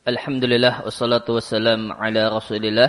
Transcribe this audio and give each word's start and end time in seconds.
Alhamdulillah 0.00 0.80
wassalatu 0.88 1.36
wassalam 1.36 1.92
ala 1.92 2.32
Rasulillah 2.32 2.88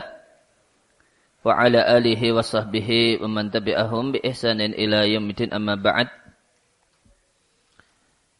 wa 1.43 1.59
ala 1.59 1.83
alihi 1.99 2.31
wa 2.31 2.39
sahbihi 2.39 3.19
wa 3.19 3.27
man 3.27 3.51
tabi'ahum 3.51 4.15
bi 4.15 4.23
ihsanin 4.23 4.71
ila 4.71 5.03
yaumil 5.03 5.51
amma 5.51 5.75
ba'd. 5.75 6.07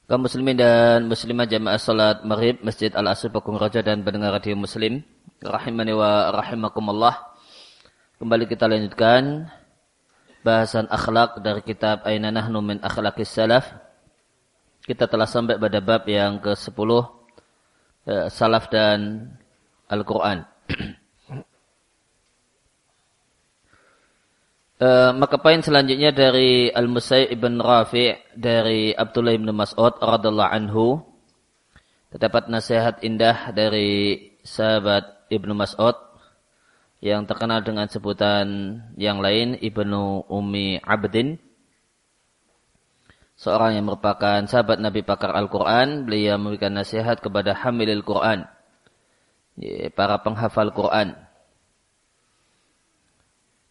Kaum 0.08 0.24
muslimin 0.24 0.56
dan 0.56 1.04
muslimah 1.12 1.52
jamaah 1.52 1.76
salat 1.84 2.24
Maghrib 2.24 2.64
Masjid 2.64 2.88
Al-Asr 2.96 3.28
Pakung 3.28 3.60
Raja 3.60 3.84
dan 3.84 4.08
pendengar 4.08 4.40
radio 4.40 4.56
Muslim 4.56 5.04
rahimani 5.44 5.92
wa 5.92 6.32
rahimakumullah. 6.32 7.28
Kembali 8.24 8.48
kita 8.48 8.72
lanjutkan 8.72 9.52
bahasan 10.48 10.88
akhlak 10.88 11.44
dari 11.44 11.60
kitab 11.60 12.08
Aina 12.08 12.32
Nahnu 12.32 12.64
min 12.64 12.80
Akhlaqis 12.80 13.36
Salaf. 13.36 13.68
Kita 14.88 15.12
telah 15.12 15.28
sampai 15.28 15.60
pada 15.60 15.84
bab 15.84 16.08
yang 16.08 16.40
ke-10 16.40 16.80
uh, 16.88 17.21
salaf 18.06 18.72
dan 18.74 19.30
Al-Quran. 19.92 20.48
uh, 24.82 25.12
maka 25.22 25.36
poin 25.38 25.62
selanjutnya 25.62 26.16
dari 26.16 26.72
Al-Musayyib 26.72 27.36
ibn 27.36 27.62
Rafi' 27.62 28.34
dari 28.34 28.96
Abdullah 28.96 29.36
ibn 29.36 29.52
Mas'ud 29.54 29.94
radhiallahu 30.00 30.52
anhu 30.52 31.04
terdapat 32.12 32.52
nasihat 32.52 33.00
indah 33.06 33.56
dari 33.56 34.32
sahabat 34.44 35.32
Ibnu 35.32 35.56
Mas'ud 35.56 35.96
yang 37.02 37.26
terkenal 37.26 37.64
dengan 37.64 37.88
sebutan 37.88 38.78
yang 39.00 39.24
lain 39.24 39.56
Ibnu 39.58 40.28
Umi 40.28 40.78
Abdin 40.84 41.40
seorang 43.42 43.74
yang 43.74 43.90
merupakan 43.90 44.46
sahabat 44.46 44.78
Nabi 44.78 45.02
pakar 45.02 45.34
Al-Quran, 45.34 46.06
beliau 46.06 46.38
memberikan 46.38 46.78
nasihat 46.78 47.18
kepada 47.18 47.58
hamilil 47.58 48.06
Quran, 48.06 48.46
para 49.98 50.22
penghafal 50.22 50.70
Quran. 50.70 51.18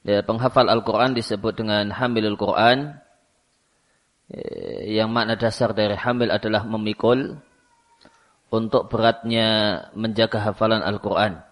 Ya, 0.03 0.27
penghafal 0.27 0.67
Al-Quran 0.67 1.15
disebut 1.15 1.55
dengan 1.55 1.95
hamilul 1.95 2.35
Quran, 2.35 2.99
yang 4.91 5.15
makna 5.15 5.39
dasar 5.39 5.71
dari 5.71 5.95
hamil 5.95 6.35
adalah 6.35 6.67
memikul 6.67 7.39
untuk 8.51 8.91
beratnya 8.91 9.47
menjaga 9.95 10.51
hafalan 10.51 10.83
Al-Quran. 10.83 11.47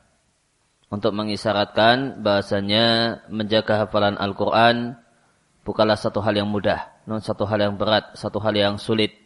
Untuk 0.91 1.15
mengisyaratkan 1.15 2.25
bahasanya 2.25 3.21
menjaga 3.31 3.87
hafalan 3.87 4.19
Al-Quran 4.19 4.97
bukanlah 5.63 6.01
satu 6.01 6.25
hal 6.25 6.33
yang 6.33 6.49
mudah 6.49 6.98
non 7.09 7.25
satu 7.25 7.49
hal 7.49 7.57
yang 7.65 7.75
berat, 7.81 8.13
satu 8.13 8.37
hal 8.45 8.53
yang 8.53 8.77
sulit. 8.77 9.17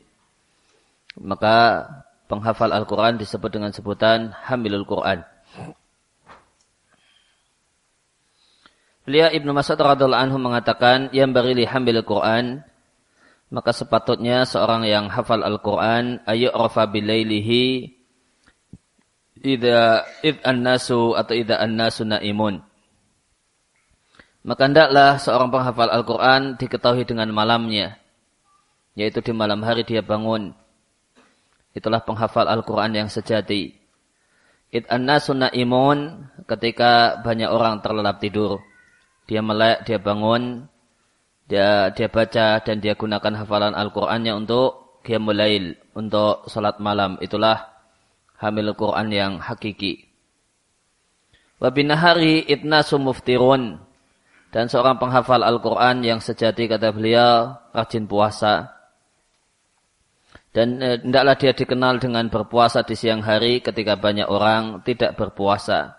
Maka 1.18 1.90
penghafal 2.30 2.70
Al-Quran 2.70 3.18
disebut 3.18 3.50
dengan 3.50 3.74
sebutan 3.74 4.30
Hamilul 4.46 4.86
Quran. 4.86 5.26
Beliau 9.02 9.34
Ibnu 9.34 9.50
Mas'ud 9.50 9.74
radhiallahu 9.74 10.30
anhu 10.30 10.38
mengatakan, 10.38 11.10
yang 11.10 11.34
barili 11.34 11.66
hamilul 11.66 12.06
Quran, 12.06 12.62
maka 13.50 13.74
sepatutnya 13.74 14.46
seorang 14.46 14.86
yang 14.86 15.10
hafal 15.10 15.42
Al-Quran, 15.42 16.22
rafa 16.54 16.86
bilailihi, 16.86 17.98
idha 19.42 20.06
id 20.22 20.38
an-nasu 20.46 21.18
atau 21.18 21.34
idha 21.34 21.58
an-nasu 21.58 22.06
naimun 22.06 22.62
maka 24.42 24.66
hendaklah 24.66 25.22
seorang 25.22 25.54
penghafal 25.54 25.86
Al-Quran 25.86 26.58
diketahui 26.58 27.06
dengan 27.06 27.30
malamnya. 27.30 27.98
Yaitu 28.98 29.22
di 29.22 29.32
malam 29.32 29.62
hari 29.62 29.86
dia 29.86 30.02
bangun. 30.02 30.50
Itulah 31.72 32.02
penghafal 32.02 32.50
Al-Quran 32.50 32.92
yang 32.92 33.08
sejati. 33.08 33.72
It 34.72 34.88
anna 34.90 35.20
imun 35.52 36.26
ketika 36.50 37.22
banyak 37.22 37.48
orang 37.48 37.80
terlelap 37.80 38.18
tidur. 38.18 38.60
Dia 39.30 39.40
melek, 39.40 39.86
dia 39.86 40.02
bangun, 40.02 40.66
dia 41.46 41.94
dia 41.94 42.10
baca 42.10 42.58
dan 42.60 42.82
dia 42.82 42.98
gunakan 42.98 43.46
hafalan 43.46 43.78
Al-Qur'annya 43.78 44.34
untuk 44.34 45.00
dia 45.06 45.22
mulail, 45.22 45.78
untuk 45.94 46.50
salat 46.50 46.82
malam. 46.82 47.14
Itulah 47.22 47.70
hamil 48.42 48.74
Al-Qur'an 48.74 49.08
yang 49.14 49.38
hakiki. 49.38 50.10
Wabinahari 51.62 52.42
itnasu 52.50 52.98
muftirun 52.98 53.91
dan 54.52 54.68
seorang 54.68 55.00
penghafal 55.00 55.40
Al-Quran 55.40 56.04
yang 56.04 56.20
sejati 56.20 56.68
kata 56.68 56.92
beliau 56.92 57.56
rajin 57.72 58.04
puasa. 58.04 58.68
Dan 60.52 60.76
tidaklah 60.76 61.40
dia 61.40 61.56
dikenal 61.56 61.96
dengan 61.96 62.28
berpuasa 62.28 62.84
di 62.84 62.92
siang 62.92 63.24
hari 63.24 63.64
ketika 63.64 63.96
banyak 63.96 64.28
orang 64.28 64.84
tidak 64.84 65.16
berpuasa. 65.16 65.96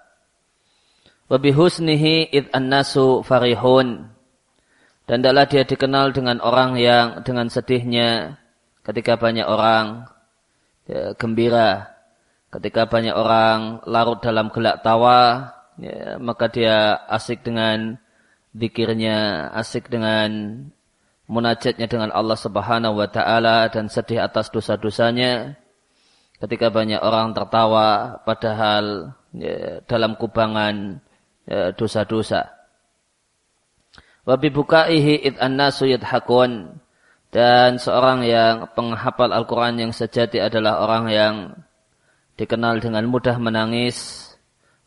Wabihusnihi 1.33 2.29
id 2.29 2.53
annasu 2.53 3.25
farihun. 3.25 4.13
Dan 5.09 5.25
tidaklah 5.25 5.49
dia 5.49 5.65
dikenal 5.65 6.13
dengan 6.13 6.37
orang 6.37 6.77
yang 6.77 7.25
dengan 7.25 7.49
sedihnya 7.49 8.37
ketika 8.85 9.17
banyak 9.17 9.49
orang 9.49 10.05
ya, 10.85 11.17
gembira. 11.17 11.89
Ketika 12.53 12.85
banyak 12.85 13.17
orang 13.17 13.81
larut 13.89 14.21
dalam 14.21 14.53
gelak 14.53 14.85
tawa, 14.85 15.49
ya, 15.81 16.21
maka 16.21 16.53
dia 16.53 17.01
asik 17.09 17.41
dengan 17.41 17.97
Dikirnya 18.53 19.49
asik 19.57 19.89
dengan 19.89 20.29
munajatnya 21.25 21.89
dengan 21.89 22.13
Allah 22.13 22.37
Subhanahu 22.37 23.01
wa 23.01 23.09
taala 23.09 23.65
dan 23.73 23.89
sedih 23.89 24.21
atas 24.21 24.53
dosa-dosanya. 24.53 25.57
Ketika 26.37 26.69
banyak 26.69 27.01
orang 27.01 27.33
tertawa 27.33 28.19
padahal 28.21 29.15
ya, 29.33 29.81
dalam 29.89 30.13
kubangan 30.19 31.01
ya, 31.49 31.73
dosa-dosa. 31.73 32.53
Wa 34.23 34.37
bi 34.37 34.53
bukaihi 34.53 35.25
id 35.33 35.41
annasu 35.41 35.89
yadhakun. 35.89 36.77
Dan 37.33 37.81
seorang 37.81 38.21
yang 38.29 38.69
penghafal 38.77 39.33
Al-Qur'an 39.33 39.73
yang 39.81 39.89
sejati 39.89 40.37
adalah 40.37 40.85
orang 40.85 41.05
yang 41.09 41.35
dikenal 42.37 42.77
dengan 42.77 43.09
mudah 43.09 43.41
menangis 43.41 44.29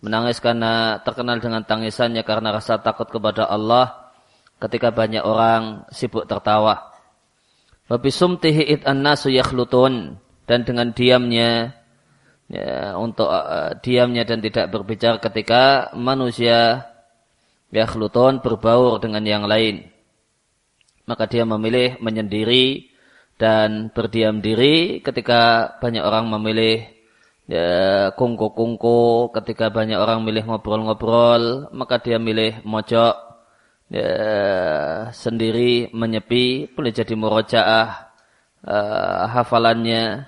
menangis 0.05 0.39
karena 0.43 1.01
terkenal 1.03 1.41
dengan 1.41 1.65
tangisannya 1.65 2.23
karena 2.23 2.53
rasa 2.53 2.79
takut 2.81 3.09
kepada 3.09 3.49
Allah 3.49 4.13
ketika 4.61 4.93
banyak 4.93 5.25
orang 5.25 5.89
sibuk 5.93 6.25
tertawa. 6.29 6.93
Wabi 7.87 8.11
sumtihi 8.11 8.63
id 8.67 8.83
annasu 8.83 9.31
yakhlutun 9.31 10.19
dan 10.47 10.67
dengan 10.67 10.91
diamnya 10.91 11.75
ya, 12.51 12.99
untuk 12.99 13.31
uh, 13.31 13.79
diamnya 13.79 14.27
dan 14.27 14.43
tidak 14.43 14.75
berbicara 14.75 15.23
ketika 15.23 15.95
manusia 15.95 16.91
yakhlutun 17.71 18.43
berbaur 18.43 18.99
dengan 18.99 19.23
yang 19.23 19.45
lain. 19.47 19.87
Maka 21.07 21.31
dia 21.31 21.47
memilih 21.47 22.03
menyendiri 22.03 22.91
dan 23.39 23.95
berdiam 23.95 24.43
diri 24.43 24.99
ketika 25.05 25.71
banyak 25.79 26.03
orang 26.03 26.27
memilih 26.27 26.96
ya 27.47 28.11
kungku-kungku 28.19 29.31
ketika 29.31 29.71
banyak 29.71 29.99
orang 29.99 30.27
milih 30.27 30.51
ngobrol-ngobrol 30.51 31.71
maka 31.71 32.03
dia 32.03 32.19
milih 32.19 32.63
mojok. 32.67 33.27
Ya, 33.87 35.15
sendiri 35.15 35.95
menyepi 35.95 36.67
boleh 36.75 36.91
jadi 36.91 37.15
murojaah 37.15 38.11
uh, 38.67 39.31
hafalannya. 39.31 40.27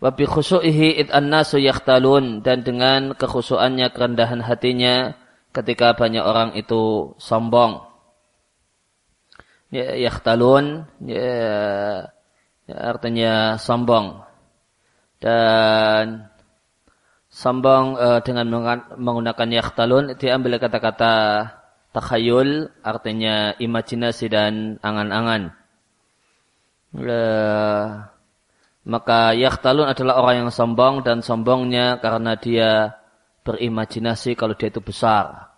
Wabi 0.00 0.24
khusu'ihi 0.24 0.96
id 0.96 1.08
annasu 1.12 1.60
yakhtalun 1.60 2.40
dan 2.40 2.64
dengan 2.64 3.12
kekhusuannya 3.12 3.92
kerendahan 3.92 4.40
hatinya 4.40 5.12
ketika 5.52 5.92
banyak 5.92 6.24
orang 6.24 6.56
itu 6.56 7.12
sombong. 7.20 7.84
Ya 9.68 9.92
yakhtalun 10.08 10.88
ya, 11.04 11.36
ya 12.64 12.76
artinya 12.80 13.60
sombong 13.60 14.25
dan 15.20 16.28
sombong 17.32 17.96
uh, 18.00 18.20
dengan 18.24 18.48
menggunakan 18.96 19.48
yakhtalun 19.52 20.16
diambil 20.16 20.56
kata-kata 20.56 21.14
takhayul 21.92 22.72
artinya 22.80 23.56
imajinasi 23.56 24.26
dan 24.28 24.76
angan-angan. 24.80 25.52
Uh, 26.96 28.08
maka 28.88 29.36
yakhtalun 29.36 29.90
adalah 29.90 30.22
orang 30.22 30.46
yang 30.46 30.50
sombong 30.54 31.04
dan 31.04 31.20
sombongnya 31.20 32.00
karena 32.00 32.38
dia 32.40 32.96
berimajinasi 33.44 34.32
kalau 34.32 34.56
dia 34.56 34.72
itu 34.72 34.80
besar. 34.80 35.52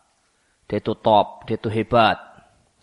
Dia 0.69 0.85
itu 0.85 0.93
top, 0.99 1.49
dia 1.49 1.57
itu 1.57 1.73
hebat. 1.73 2.21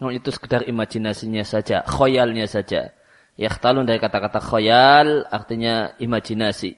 Itu 0.01 0.33
sekedar 0.33 0.65
imajinasinya 0.65 1.45
saja, 1.45 1.85
khoyalnya 1.85 2.50
saja. 2.50 2.94
Yakhtalun 3.35 3.83
dari 3.83 3.99
kata-kata 3.99 4.39
khayal 4.39 5.27
artinya 5.27 5.91
imajinasi. 5.99 6.71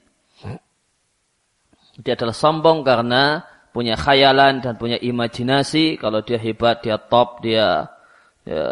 Dia 2.02 2.14
adalah 2.14 2.34
sombong 2.34 2.86
karena 2.86 3.46
punya 3.74 3.94
khayalan 3.94 4.62
dan 4.62 4.74
punya 4.78 4.98
imajinasi. 4.98 6.02
Kalau 6.02 6.26
dia 6.26 6.42
hebat, 6.42 6.82
dia 6.82 6.98
top, 6.98 7.46
dia 7.46 7.90
ya, 8.46 8.66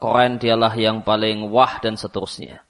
keren, 0.00 0.40
dialah 0.40 0.72
yang 0.76 1.04
paling 1.04 1.48
wah 1.52 1.80
dan 1.84 2.00
seterusnya. 2.00 2.64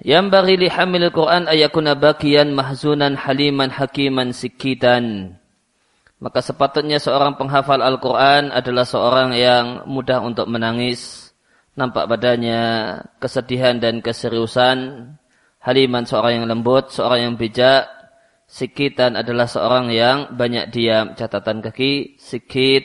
Yang 0.00 0.26
bagi 0.32 0.54
li 0.56 0.68
hamil 0.70 1.12
Quran 1.12 1.44
ayakuna 1.44 1.92
bagian 1.92 2.56
mahzunan 2.56 3.18
haliman 3.18 3.68
hakiman 3.68 4.32
sikitan. 4.32 5.36
Maka 6.20 6.40
sepatutnya 6.44 7.00
seorang 7.00 7.36
penghafal 7.36 7.80
Al-Quran 7.80 8.52
adalah 8.52 8.84
seorang 8.84 9.32
yang 9.36 9.88
mudah 9.88 10.20
untuk 10.20 10.48
menangis. 10.48 11.29
Nampak 11.80 12.12
badannya 12.12 12.62
kesedihan 13.16 13.80
dan 13.80 14.04
keseriusan. 14.04 15.08
Haliman 15.64 16.04
seorang 16.04 16.44
yang 16.44 16.46
lembut, 16.52 16.92
seorang 16.92 17.24
yang 17.24 17.34
bijak. 17.40 17.88
Sikitan 18.44 19.16
adalah 19.16 19.48
seorang 19.48 19.88
yang 19.88 20.36
banyak 20.36 20.68
diam. 20.68 21.16
Catatan 21.16 21.64
kaki, 21.64 22.20
sikit. 22.20 22.84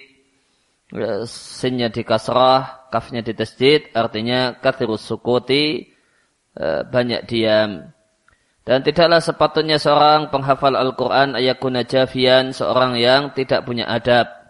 Sinnya 1.27 1.91
di 1.91 2.07
kasrah, 2.07 2.87
kafnya 2.87 3.19
di 3.19 3.35
tasjid. 3.35 3.91
Artinya 3.91 4.55
kathirus 4.63 5.03
sukuti, 5.03 5.91
eh, 6.55 6.81
banyak 6.87 7.27
diam. 7.27 7.91
Dan 8.63 8.79
tidaklah 8.79 9.19
sepatutnya 9.19 9.75
seorang 9.75 10.31
penghafal 10.31 10.71
Al-Quran 10.71 11.35
ayakuna 11.35 11.83
jafian, 11.83 12.55
seorang 12.55 12.95
yang 12.95 13.35
tidak 13.35 13.67
punya 13.67 13.91
adab. 13.91 14.44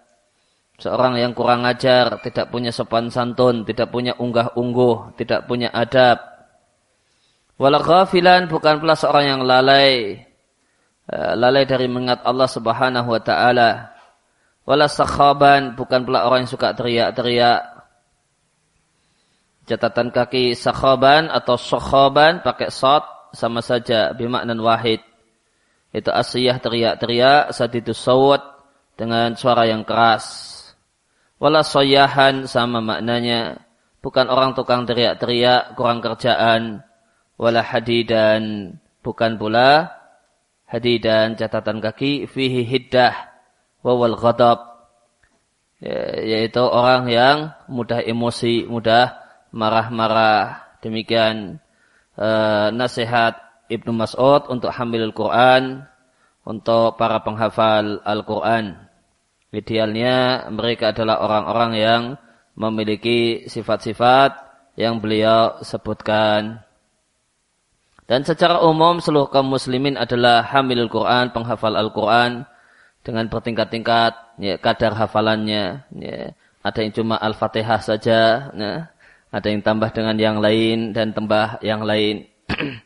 Seorang 0.75 1.15
yang 1.15 1.31
kurang 1.31 1.63
ajar, 1.63 2.19
tidak 2.19 2.51
punya 2.51 2.67
sopan 2.75 3.07
santun, 3.07 3.63
tidak 3.63 3.95
punya 3.95 4.11
unggah-ungguh, 4.19 5.15
tidak 5.15 5.47
punya 5.47 5.71
adab. 5.71 6.19
Walau 7.55 7.79
ghafilan 7.79 8.51
bukan 8.51 8.83
pula 8.83 8.99
seorang 8.99 9.25
yang 9.25 9.41
lalai. 9.47 10.19
Eh, 11.07 11.33
lalai 11.39 11.63
dari 11.63 11.87
mengingat 11.87 12.27
Allah 12.27 12.51
subhanahu 12.51 13.07
wa 13.07 13.21
ta'ala. 13.23 13.95
Walau 14.67 14.91
sakhaban 14.91 15.79
bukan 15.79 16.03
pula 16.03 16.27
orang 16.27 16.43
yang 16.43 16.51
suka 16.51 16.75
teriak-teriak. 16.75 17.61
Catatan 19.65 20.11
kaki 20.11 20.59
sakhaban 20.59 21.31
atau 21.31 21.55
sakhaban 21.55 22.43
pakai 22.43 22.67
sot 22.67 23.31
sama 23.31 23.63
saja 23.63 24.11
bimaknan 24.11 24.59
wahid. 24.59 24.99
Itu 25.95 26.11
asiyah 26.11 26.59
teriak-teriak, 26.59 27.55
saat 27.55 27.71
itu 27.71 27.95
sawat 27.95 28.43
dengan 28.99 29.31
suara 29.39 29.63
yang 29.63 29.87
keras. 29.87 30.54
Wala 31.41 31.61
soyahan 31.61 32.47
sama 32.47 32.79
maknanya. 32.79 33.59
Bukan 33.99 34.29
orang 34.29 34.53
tukang 34.53 34.85
teriak-teriak, 34.87 35.75
kurang 35.75 35.99
kerjaan. 35.99 36.85
Wala 37.35 37.65
hadidan. 37.65 38.75
Bukan 39.03 39.37
pula 39.37 39.91
hadidan 40.65 41.37
catatan 41.37 41.77
kaki 41.77 42.25
fihi 42.25 42.65
hiddah 42.65 43.13
wawal 43.85 44.17
ghadab 44.17 44.89
ya, 45.77 46.25
yaitu 46.25 46.61
orang 46.65 47.05
yang 47.05 47.37
mudah 47.69 48.01
emosi, 48.01 48.65
mudah 48.65 49.13
marah-marah. 49.53 50.65
Demikian 50.81 51.61
uh, 52.17 52.69
nasihat 52.69 53.41
Ibnu 53.69 53.93
Mas'ud 53.93 54.45
untuk 54.49 54.69
hamil 54.69 55.09
Al-Quran 55.09 55.85
untuk 56.45 56.97
para 56.97 57.21
penghafal 57.25 58.01
Al-Quran. 58.05 58.84
Idealnya 59.55 60.47
mereka 60.51 60.91
adalah 60.91 61.23
orang-orang 61.23 61.71
yang 61.79 62.01
memiliki 62.59 63.47
sifat-sifat 63.47 64.35
yang 64.75 64.99
beliau 64.99 65.63
sebutkan. 65.63 66.59
Dan 68.05 68.21
secara 68.27 68.59
umum 68.61 68.99
seluruh 68.99 69.31
kaum 69.31 69.47
muslimin 69.47 69.95
adalah 69.95 70.43
hamil 70.43 70.83
Al-Quran, 70.85 71.31
penghafal 71.31 71.73
Al-Quran 71.73 72.43
dengan 73.01 73.31
bertingkat-tingkat 73.31 74.43
ya, 74.43 74.59
kadar 74.59 74.91
hafalannya. 74.93 75.87
Ya. 75.95 76.35
Ada 76.61 76.83
yang 76.83 76.93
cuma 76.93 77.15
Al-Fatihah 77.17 77.79
saja, 77.79 78.51
ya 78.51 78.73
ada 79.35 79.47
yang 79.51 79.59
tambah 79.67 79.91
dengan 79.91 80.15
yang 80.15 80.37
lain 80.39 80.95
dan 80.95 81.11
tambah 81.11 81.59
yang 81.59 81.83
lain. 81.83 82.23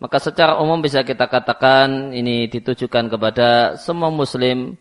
Maka 0.00 0.16
secara 0.16 0.56
umum 0.56 0.80
bisa 0.80 1.04
kita 1.04 1.28
katakan 1.28 2.16
ini 2.16 2.48
ditujukan 2.48 3.12
kepada 3.12 3.76
semua 3.76 4.08
muslim 4.08 4.72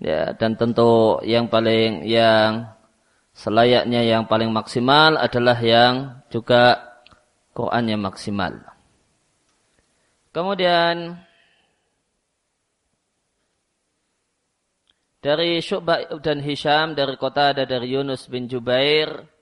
ya 0.00 0.32
dan 0.32 0.56
tentu 0.56 1.20
yang 1.28 1.44
paling 1.52 2.08
yang 2.08 2.64
selayaknya 3.36 4.00
yang 4.00 4.24
paling 4.24 4.48
maksimal 4.48 5.20
adalah 5.20 5.60
yang 5.60 6.24
juga 6.32 6.80
Qurannya 7.52 8.00
maksimal. 8.00 8.52
Kemudian 10.32 11.20
dari 15.20 15.60
Syu'bah 15.60 16.20
dan 16.24 16.40
Hisham 16.40 16.96
dari 16.96 17.16
kota 17.20 17.52
ada 17.52 17.68
dari 17.68 17.92
Yunus 17.92 18.24
bin 18.28 18.48
Jubair 18.48 19.35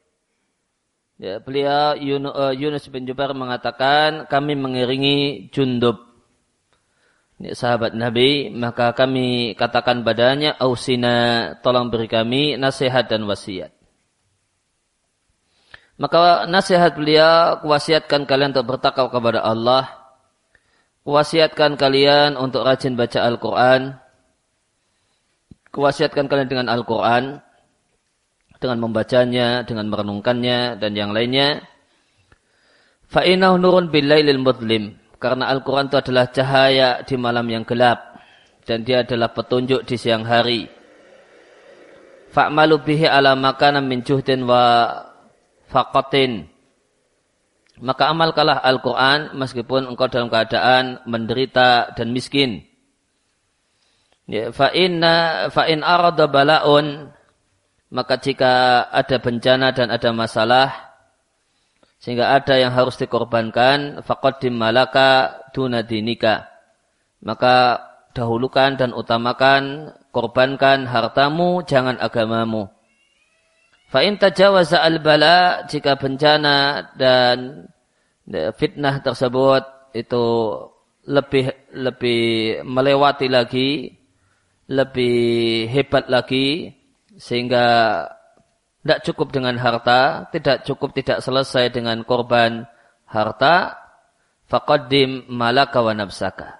ya, 1.18 1.38
beliau 1.42 1.94
eh, 1.98 2.52
Yunus 2.58 2.86
bin 2.90 3.06
Jubair 3.06 3.34
mengatakan 3.36 4.26
kami 4.26 4.54
mengiringi 4.58 5.48
Jundub. 5.50 6.00
Ya, 7.42 7.50
sahabat 7.52 7.98
Nabi 7.98 8.54
maka 8.54 8.94
kami 8.94 9.58
katakan 9.58 10.06
badannya 10.06 10.54
ausina 10.54 11.52
tolong 11.66 11.90
beri 11.90 12.06
kami 12.06 12.54
nasihat 12.54 13.10
dan 13.10 13.26
wasiat. 13.26 13.74
Maka 15.94 16.50
nasihat 16.50 16.98
beliau 16.98 17.62
kuwasiatkan 17.62 18.26
kalian 18.26 18.50
untuk 18.50 18.74
bertakwa 18.74 19.10
kepada 19.14 19.46
Allah. 19.46 19.86
Kuwasiatkan 21.06 21.78
kalian 21.78 22.34
untuk 22.34 22.66
rajin 22.66 22.98
baca 22.98 23.22
Al-Quran. 23.22 23.94
Kuwasiatkan 25.70 26.26
kalian 26.26 26.48
dengan 26.50 26.66
Al-Quran, 26.70 27.42
dengan 28.64 28.80
membacanya, 28.80 29.60
dengan 29.68 29.92
merenungkannya, 29.92 30.80
dan 30.80 30.96
yang 30.96 31.12
lainnya. 31.12 31.60
Fa'inahu 33.12 33.60
nurun 33.60 33.92
billailil 33.92 34.40
mudlim. 34.40 34.96
Karena 35.20 35.52
Al-Quran 35.52 35.92
itu 35.92 36.00
adalah 36.00 36.32
cahaya 36.32 37.04
di 37.04 37.20
malam 37.20 37.44
yang 37.52 37.68
gelap. 37.68 38.16
Dan 38.64 38.88
dia 38.88 39.04
adalah 39.04 39.36
petunjuk 39.36 39.84
di 39.84 40.00
siang 40.00 40.24
hari. 40.24 40.64
Fa'malu 42.32 42.80
bihi 42.80 43.04
ala 43.04 43.36
makanan 43.36 43.84
min 43.84 44.00
juhdin 44.00 44.48
wa 44.48 44.96
faqatin. 45.68 46.48
Maka 47.84 48.08
amalkalah 48.08 48.64
Al-Quran 48.64 49.36
meskipun 49.36 49.92
engkau 49.92 50.08
dalam 50.08 50.32
keadaan 50.32 51.04
menderita 51.04 51.92
dan 51.92 52.16
miskin. 52.16 52.64
Ya, 54.24 54.48
fa 54.56 54.72
inna 54.72 55.46
fa 55.52 55.68
in 55.68 55.84
arada 55.84 56.24
balaun 56.24 57.12
maka 57.94 58.18
jika 58.18 58.84
ada 58.90 59.22
bencana 59.22 59.70
dan 59.70 59.94
ada 59.94 60.10
masalah 60.10 60.98
sehingga 62.02 62.34
ada 62.34 62.58
yang 62.58 62.74
harus 62.74 62.98
dikorbankan 62.98 64.02
faqaddim 64.02 64.50
malaka 64.50 65.38
duna 65.54 65.86
dinika. 65.86 66.50
Maka 67.22 67.80
dahulukan 68.12 68.74
dan 68.76 68.90
utamakan 68.92 69.94
korbankan 70.10 70.90
hartamu 70.90 71.62
jangan 71.62 71.94
agamamu. 72.02 72.66
Fa 73.88 74.02
in 74.02 74.18
tajawaza 74.18 74.82
al 74.82 74.98
bala 74.98 75.62
jika 75.70 75.94
bencana 75.94 76.90
dan 76.98 77.70
fitnah 78.58 79.06
tersebut 79.06 79.94
itu 79.94 80.24
lebih 81.06 81.46
lebih 81.70 82.22
melewati 82.66 83.30
lagi 83.30 83.94
lebih 84.66 85.68
hebat 85.70 86.10
lagi 86.10 86.74
sehingga 87.18 87.66
tidak 88.84 89.00
cukup 89.08 89.28
dengan 89.32 89.56
harta, 89.56 90.28
tidak 90.28 90.68
cukup 90.68 90.92
tidak 90.92 91.24
selesai 91.24 91.72
dengan 91.72 92.04
korban 92.04 92.68
harta, 93.08 93.80
faqaddim 94.50 95.30
malaka 95.32 95.80
wa. 95.80 95.94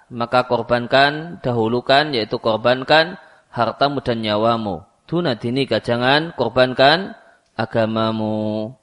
Maka 0.09 0.39
korbankan, 0.49 1.37
dahulukan, 1.45 2.15
yaitu 2.17 2.41
korbankan 2.41 3.21
hartamu 3.53 4.01
dan 4.01 4.25
nyawamu. 4.25 4.83
Tuna 5.05 5.37
dinika, 5.37 5.77
jangan 5.85 6.33
korbankan 6.33 7.13
agamamu. 7.53 8.73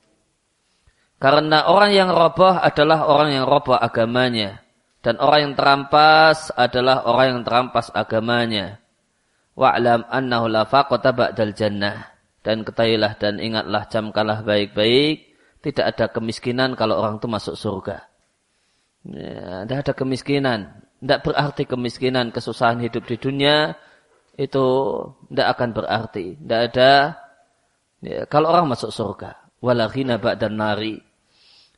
Karena 1.18 1.70
orang 1.70 1.90
yang 1.94 2.10
roboh 2.10 2.54
adalah 2.58 3.06
orang 3.06 3.30
yang 3.42 3.46
roboh 3.46 3.78
agamanya. 3.78 4.62
Dan 5.02 5.18
orang 5.18 5.50
yang 5.50 5.54
terampas 5.58 6.54
adalah 6.54 7.06
orang 7.06 7.26
yang 7.26 7.40
terampas 7.42 7.90
agamanya. 7.90 8.81
Wa'lam 9.52 10.08
annahu 10.08 10.48
la 10.48 10.64
faqata 10.64 11.12
ba'dal 11.12 11.52
jannah. 11.52 12.08
Dan 12.42 12.66
ketahuilah 12.66 13.20
dan 13.20 13.38
ingatlah 13.38 13.86
camkalah 13.86 14.42
baik-baik. 14.42 15.30
Tidak 15.62 15.84
ada 15.86 16.10
kemiskinan 16.10 16.74
kalau 16.74 16.98
orang 16.98 17.22
itu 17.22 17.30
masuk 17.30 17.54
surga. 17.54 18.02
Ya, 19.06 19.62
tidak 19.62 19.78
ada 19.86 19.92
kemiskinan. 19.94 20.60
Tidak 20.98 21.20
berarti 21.22 21.62
kemiskinan, 21.66 22.34
kesusahan 22.34 22.82
hidup 22.82 23.06
di 23.06 23.18
dunia 23.18 23.78
itu 24.34 24.66
tidak 25.30 25.48
akan 25.54 25.68
berarti. 25.70 26.34
Tidak 26.34 26.60
ada 26.72 26.92
ya, 28.02 28.26
kalau 28.26 28.50
orang 28.50 28.74
masuk 28.74 28.90
surga. 28.90 29.38
Walaghina 29.62 30.18
ba'dan 30.18 30.58
nari. 30.58 30.98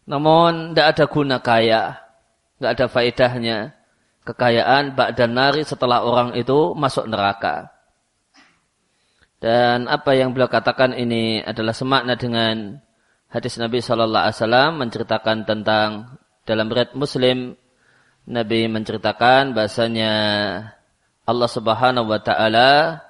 Namun 0.09 0.73
tidak 0.73 0.87
ada 0.97 1.05
guna 1.05 1.37
kaya. 1.45 2.01
Tidak 2.57 2.71
ada 2.73 2.87
faedahnya 2.89 3.84
kekayaan 4.25 4.97
ba'dan 4.97 5.37
nari 5.37 5.63
setelah 5.63 6.03
orang 6.03 6.33
itu 6.35 6.73
masuk 6.73 7.05
neraka. 7.07 7.71
Dan 9.39 9.87
apa 9.93 10.17
yang 10.17 10.33
beliau 10.33 10.49
katakan 10.49 10.97
ini 10.97 11.45
adalah 11.45 11.77
semakna 11.77 12.17
dengan 12.17 12.81
hadis 13.29 13.61
Nabi 13.61 13.85
Shallallahu 13.85 14.25
Alaihi 14.25 14.39
Wasallam 14.41 14.73
menceritakan 14.81 15.39
tentang 15.45 16.17
dalam 16.49 16.73
riwayat 16.73 16.97
Muslim 16.97 17.53
Nabi 18.25 18.65
menceritakan 18.73 19.53
bahasanya 19.53 20.13
Allah 21.29 21.51
Subhanahu 21.53 22.09
Wa 22.09 22.21
Taala 22.25 23.05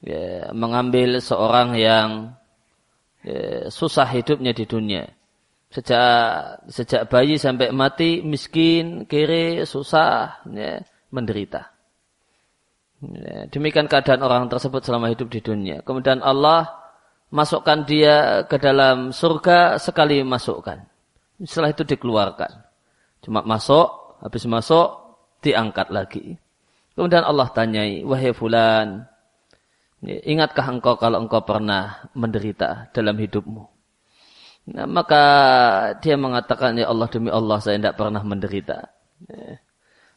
ya, 0.00 0.48
mengambil 0.56 1.20
seorang 1.20 1.76
yang 1.76 2.32
ya, 3.20 3.68
susah 3.68 4.08
hidupnya 4.08 4.56
di 4.56 4.64
dunia 4.64 5.04
sejak 5.74 6.06
sejak 6.70 7.10
bayi 7.10 7.34
sampai 7.34 7.74
mati 7.74 8.22
miskin 8.22 9.10
kiri 9.10 9.66
susah 9.66 10.46
ya, 10.46 10.78
menderita 11.10 11.74
ya, 13.02 13.50
demikian 13.50 13.90
keadaan 13.90 14.22
orang 14.22 14.46
tersebut 14.46 14.86
selama 14.86 15.10
hidup 15.10 15.26
di 15.26 15.42
dunia 15.42 15.82
kemudian 15.82 16.22
Allah 16.22 16.84
masukkan 17.34 17.82
dia 17.82 18.46
ke 18.46 18.62
dalam 18.62 19.10
surga 19.10 19.82
sekali 19.82 20.22
masukkan. 20.22 20.78
Setelah 21.42 21.74
itu 21.74 21.82
dikeluarkan. 21.82 22.62
Cuma 23.26 23.42
masuk, 23.42 24.20
habis 24.22 24.46
masuk, 24.46 25.18
diangkat 25.42 25.90
lagi. 25.90 26.38
Kemudian 26.94 27.26
Allah 27.26 27.50
tanyai, 27.50 28.06
wahai 28.06 28.30
fulan, 28.30 29.02
ingatkah 30.06 30.70
engkau 30.70 30.94
kalau 30.94 31.26
engkau 31.26 31.42
pernah 31.42 32.06
menderita 32.14 32.94
dalam 32.94 33.18
hidupmu? 33.18 33.73
Nah, 34.64 34.88
maka 34.88 35.24
dia 36.00 36.16
mengatakan, 36.16 36.80
ya 36.80 36.88
Allah 36.88 37.08
demi 37.12 37.28
Allah 37.28 37.60
saya 37.60 37.76
tidak 37.76 38.00
pernah 38.00 38.24
menderita. 38.24 38.88
Ya. 39.28 39.60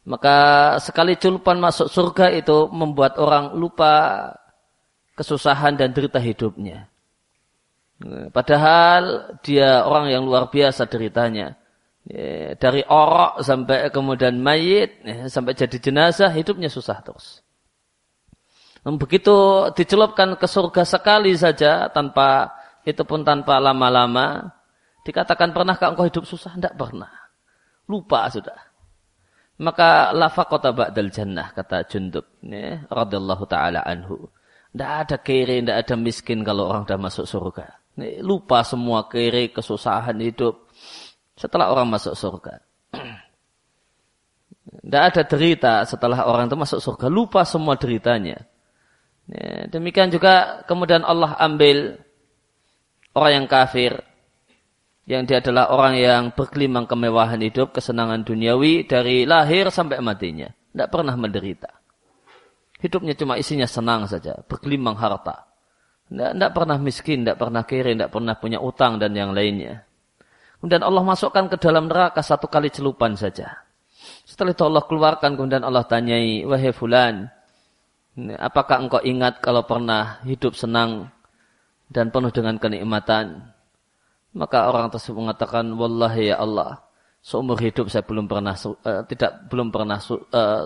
Maka 0.08 0.36
sekali 0.80 1.20
culupan 1.20 1.60
masuk 1.60 1.92
surga 1.92 2.32
itu 2.32 2.64
membuat 2.72 3.20
orang 3.20 3.52
lupa 3.52 4.24
kesusahan 5.12 5.76
dan 5.76 5.92
derita 5.92 6.16
hidupnya. 6.16 6.88
Padahal 8.32 9.36
dia 9.44 9.84
orang 9.84 10.08
yang 10.08 10.24
luar 10.24 10.48
biasa 10.48 10.88
deritanya. 10.88 11.52
Ya, 12.08 12.56
dari 12.56 12.80
orok 12.88 13.44
sampai 13.44 13.92
kemudian 13.92 14.40
mayit, 14.40 15.04
ya, 15.04 15.28
sampai 15.28 15.52
jadi 15.52 15.76
jenazah, 15.76 16.32
hidupnya 16.32 16.72
susah 16.72 17.04
terus. 17.04 17.44
Begitu 18.80 19.68
dicelupkan 19.76 20.40
ke 20.40 20.48
surga 20.48 20.88
sekali 20.88 21.36
saja, 21.36 21.92
tanpa 21.92 22.56
itu 22.88 23.04
pun 23.04 23.20
tanpa 23.20 23.60
lama-lama, 23.60 24.48
dikatakan 25.04 25.52
pernahkah 25.52 25.92
engkau 25.92 26.08
hidup 26.08 26.24
susah? 26.24 26.56
Tidak 26.56 26.72
pernah. 26.72 27.12
Lupa 27.84 28.24
sudah. 28.32 28.56
Maka 29.58 30.14
lafaqata 30.14 30.70
ba'dal 30.70 31.10
jannah, 31.10 31.50
kata 31.50 31.84
Jundub, 31.90 32.24
ya, 32.46 32.88
radhiyallahu 32.88 33.44
ta'ala 33.44 33.82
anhu. 33.84 34.30
Tidak 34.70 34.90
ada 35.04 35.16
kiri, 35.18 35.60
tidak 35.60 35.84
ada 35.84 35.94
miskin 35.98 36.46
kalau 36.46 36.70
orang 36.70 36.86
sudah 36.86 37.00
masuk 37.00 37.26
surga. 37.26 37.66
Lupa 38.22 38.62
semua 38.62 39.10
kiri, 39.10 39.50
kesusahan 39.50 40.14
hidup. 40.22 40.70
Setelah 41.34 41.74
orang 41.74 41.90
masuk 41.90 42.14
surga. 42.14 42.62
Tidak 44.68 45.02
ada 45.02 45.22
derita 45.24 45.74
setelah 45.88 46.28
orang 46.28 46.46
itu 46.46 46.56
masuk 46.58 46.80
surga. 46.82 47.06
Lupa 47.08 47.42
semua 47.42 47.74
deritanya. 47.78 48.42
Ya, 49.28 49.68
demikian 49.68 50.08
juga 50.08 50.64
kemudian 50.64 51.04
Allah 51.04 51.36
ambil 51.36 52.00
orang 53.16 53.44
yang 53.44 53.46
kafir. 53.46 53.92
Yang 55.08 55.22
dia 55.24 55.36
adalah 55.40 55.72
orang 55.72 55.94
yang 55.96 56.22
berkelimang 56.36 56.84
kemewahan 56.84 57.40
hidup, 57.40 57.72
kesenangan 57.72 58.28
duniawi 58.28 58.84
dari 58.84 59.24
lahir 59.24 59.72
sampai 59.72 60.04
matinya. 60.04 60.52
Tidak 60.52 60.88
pernah 60.92 61.16
menderita. 61.16 61.72
Hidupnya 62.78 63.16
cuma 63.16 63.40
isinya 63.40 63.64
senang 63.64 64.04
saja, 64.04 64.36
berkelimang 64.44 65.00
harta. 65.00 65.48
Tidak 66.12 66.52
pernah 66.52 66.76
miskin, 66.76 67.24
tidak 67.24 67.40
pernah 67.40 67.64
kiri, 67.64 67.96
tidak 67.96 68.12
pernah 68.12 68.36
punya 68.36 68.60
utang 68.60 69.00
dan 69.00 69.16
yang 69.16 69.32
lainnya. 69.32 69.88
Kemudian 70.60 70.84
Allah 70.84 71.02
masukkan 71.04 71.48
ke 71.48 71.56
dalam 71.56 71.88
neraka 71.88 72.20
satu 72.20 72.44
kali 72.44 72.68
celupan 72.68 73.16
saja. 73.16 73.64
Setelah 74.28 74.52
itu 74.52 74.64
Allah 74.64 74.84
keluarkan, 74.84 75.40
kemudian 75.40 75.64
Allah 75.64 75.88
tanyai, 75.88 76.44
wahai 76.44 76.72
fulan, 76.76 77.32
apakah 78.38 78.82
engkau 78.82 79.02
ingat 79.04 79.38
kalau 79.38 79.62
pernah 79.64 80.18
hidup 80.26 80.58
senang 80.58 81.10
dan 81.88 82.12
penuh 82.12 82.32
dengan 82.32 82.56
kenikmatan? 82.60 83.52
Maka 84.36 84.68
orang 84.68 84.92
tersebut 84.92 85.18
mengatakan, 85.24 85.64
wallahi 85.72 86.30
ya 86.30 86.38
Allah, 86.38 86.84
seumur 87.24 87.58
hidup 87.58 87.90
saya 87.90 88.04
belum 88.04 88.28
pernah 88.30 88.54
uh, 88.54 89.02
tidak 89.08 89.50
belum 89.50 89.68
pernah 89.74 89.98
uh, 89.98 90.18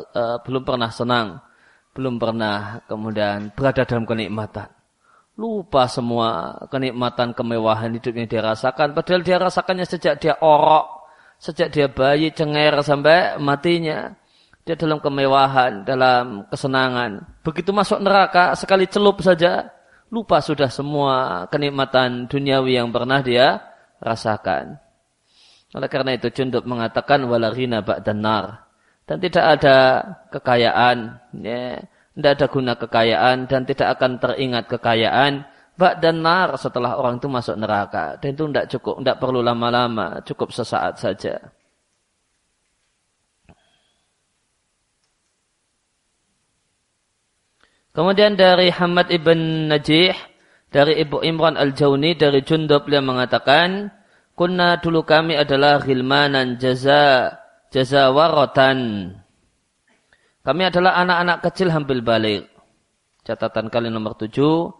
uh, 0.03 0.37
belum 0.45 0.63
pernah 0.67 0.91
senang, 0.93 1.41
belum 1.95 2.21
pernah 2.21 2.83
kemudian 2.91 3.55
berada 3.55 3.87
dalam 3.87 4.05
kenikmatan. 4.05 4.69
Lupa 5.33 5.89
semua 5.89 6.61
kenikmatan 6.69 7.33
kemewahan 7.33 7.89
hidup 7.97 8.13
yang 8.13 8.29
dia 8.29 8.43
rasakan. 8.45 8.93
Padahal 8.93 9.25
dia 9.25 9.41
rasakannya 9.41 9.87
sejak 9.89 10.21
dia 10.21 10.37
orok. 10.37 11.01
Sejak 11.43 11.75
dia 11.75 11.91
bayi, 11.91 12.31
cenger 12.31 12.85
sampai 12.87 13.41
matinya. 13.41 14.15
Dia 14.63 14.79
dalam 14.79 15.03
kemewahan, 15.03 15.83
dalam 15.83 16.47
kesenangan. 16.47 17.43
Begitu 17.43 17.75
masuk 17.75 17.99
neraka, 17.99 18.55
sekali 18.55 18.87
celup 18.87 19.19
saja. 19.25 19.73
Lupa 20.13 20.45
sudah 20.45 20.69
semua 20.69 21.49
kenikmatan 21.49 22.29
duniawi 22.29 22.77
yang 22.77 22.93
pernah 22.93 23.25
dia 23.25 23.65
rasakan. 23.97 24.77
Oleh 25.73 25.89
karena 25.89 26.13
itu 26.13 26.29
Jundub 26.29 26.69
mengatakan 26.69 27.25
walarina 27.25 27.81
ba'dan 27.81 28.21
nar. 28.21 28.69
Dan 29.09 29.25
tidak 29.25 29.45
ada 29.57 29.77
kekayaan. 30.29 31.17
Ya 31.41 31.81
tidak 32.13 32.31
ada 32.37 32.47
guna 32.53 32.73
kekayaan 32.77 33.49
dan 33.49 33.65
tidak 33.65 33.97
akan 33.97 34.21
teringat 34.21 34.69
kekayaan 34.69 35.49
bak 35.81 36.05
nar 36.05 36.53
setelah 36.61 37.01
orang 37.01 37.17
itu 37.17 37.29
masuk 37.33 37.57
neraka. 37.57 38.21
Dan 38.21 38.37
itu 38.37 38.45
tidak 38.53 38.67
cukup, 38.69 38.95
tidak 39.01 39.17
perlu 39.17 39.41
lama-lama, 39.41 40.21
cukup 40.29 40.53
sesaat 40.53 41.01
saja. 41.01 41.41
Kemudian 47.93 48.41
dari 48.41 48.73
Hamad 48.73 49.13
ibn 49.13 49.69
Najih, 49.69 50.17
dari 50.73 50.97
Ibu 51.05 51.21
Imran 51.21 51.61
al-Jawni, 51.61 52.17
dari 52.17 52.41
Jundub 52.41 52.89
yang 52.89 53.05
mengatakan, 53.05 53.93
Kunna 54.33 54.81
dulu 54.81 55.05
kami 55.05 55.37
adalah 55.37 55.77
ghilmanan 55.85 56.57
jaza, 56.57 57.37
jaza 57.69 58.09
warotan. 58.09 59.13
Kami 60.41 60.63
adalah 60.67 60.97
anak-anak 61.05 61.39
kecil 61.45 61.69
hampir 61.69 62.01
balik. 62.01 62.49
Catatan 63.23 63.71
kali 63.71 63.93
nomor 63.93 64.19
tujuh. 64.19 64.73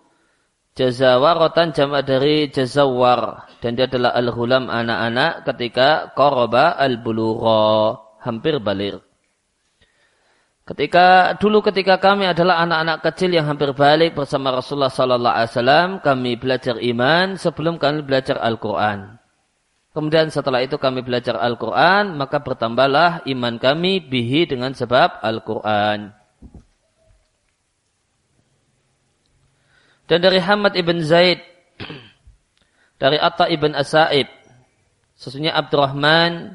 Jazawarotan 0.73 1.77
jama' 1.77 2.01
dari 2.03 2.49
jazawar. 2.49 3.47
Dan 3.61 3.77
dia 3.77 3.87
adalah 3.87 4.17
al-hulam 4.17 4.73
anak-anak 4.73 5.47
ketika 5.53 6.11
koroba 6.17 6.75
al-buluro. 6.75 8.17
Hampir 8.25 8.59
balik. 8.59 9.12
Ketika 10.63 11.35
dulu 11.43 11.59
ketika 11.59 11.99
kami 11.99 12.31
adalah 12.31 12.63
anak-anak 12.63 13.03
kecil 13.03 13.35
yang 13.35 13.51
hampir 13.51 13.75
balik 13.75 14.15
bersama 14.15 14.55
Rasulullah 14.55 14.95
Sallallahu 14.95 15.35
Alaihi 15.35 15.51
Wasallam, 15.51 15.89
kami 15.99 16.39
belajar 16.39 16.79
iman 16.79 17.35
sebelum 17.35 17.83
kami 17.83 18.07
belajar 18.07 18.39
Al-Quran. 18.39 19.19
Kemudian 19.91 20.31
setelah 20.31 20.63
itu 20.63 20.79
kami 20.79 21.03
belajar 21.03 21.35
Al-Quran, 21.35 22.15
maka 22.15 22.39
bertambahlah 22.39 23.27
iman 23.27 23.59
kami 23.59 24.07
bihi 24.07 24.47
dengan 24.47 24.71
sebab 24.71 25.19
Al-Quran. 25.19 26.15
Dan 30.07 30.19
dari 30.23 30.39
Hamad 30.39 30.79
ibn 30.79 31.03
Zaid, 31.03 31.43
dari 33.03 33.19
Atta 33.19 33.51
ibn 33.51 33.75
Asaib, 33.75 34.31
sesungguhnya 35.19 35.59
Abdurrahman 35.59 36.55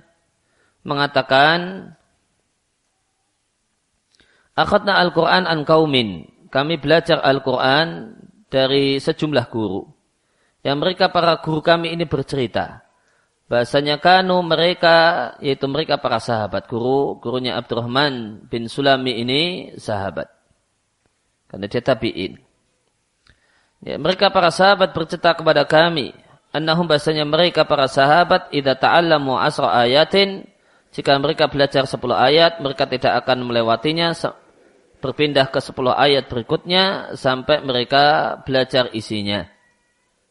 mengatakan, 0.87 1.91
Akhadna 4.57 4.97
Al-Quran 4.97 5.45
an 5.45 5.61
kaumin. 5.61 6.25
Kami 6.49 6.81
belajar 6.81 7.21
Al-Quran 7.21 8.17
dari 8.49 8.97
sejumlah 8.97 9.45
guru. 9.53 9.85
Yang 10.65 10.77
mereka 10.81 11.13
para 11.13 11.37
guru 11.39 11.61
kami 11.61 11.93
ini 11.93 12.09
bercerita 12.09 12.87
bahasanya 13.47 13.97
kanu 14.03 14.43
mereka 14.43 15.31
yaitu 15.39 15.65
mereka 15.71 15.95
para 15.95 16.19
sahabat 16.19 16.67
guru 16.67 17.15
gurunya 17.23 17.55
Abdurrahman 17.55 18.43
bin 18.51 18.67
Sulami 18.67 19.23
ini 19.23 19.71
sahabat 19.79 20.27
karena 21.47 21.65
dia 21.71 21.79
tabiin 21.79 22.43
ya, 23.87 23.95
mereka 23.95 24.35
para 24.35 24.51
sahabat 24.51 24.91
bercerita 24.91 25.31
kepada 25.31 25.63
kami 25.63 26.11
annahum 26.51 26.91
bahasanya 26.91 27.23
mereka 27.23 27.63
para 27.63 27.87
sahabat 27.87 28.51
idza 28.51 28.75
ta'allamu 28.75 29.39
asra 29.39 29.79
ayatin 29.79 30.43
jika 30.91 31.15
mereka 31.15 31.47
belajar 31.47 31.87
10 31.87 32.03
ayat 32.03 32.59
mereka 32.59 32.83
tidak 32.83 33.23
akan 33.23 33.47
melewatinya 33.47 34.11
berpindah 35.00 35.50
ke 35.50 35.60
10 35.62 35.74
ayat 35.94 36.25
berikutnya 36.30 37.13
sampai 37.18 37.62
mereka 37.62 38.38
belajar 38.44 38.89
isinya 38.94 39.58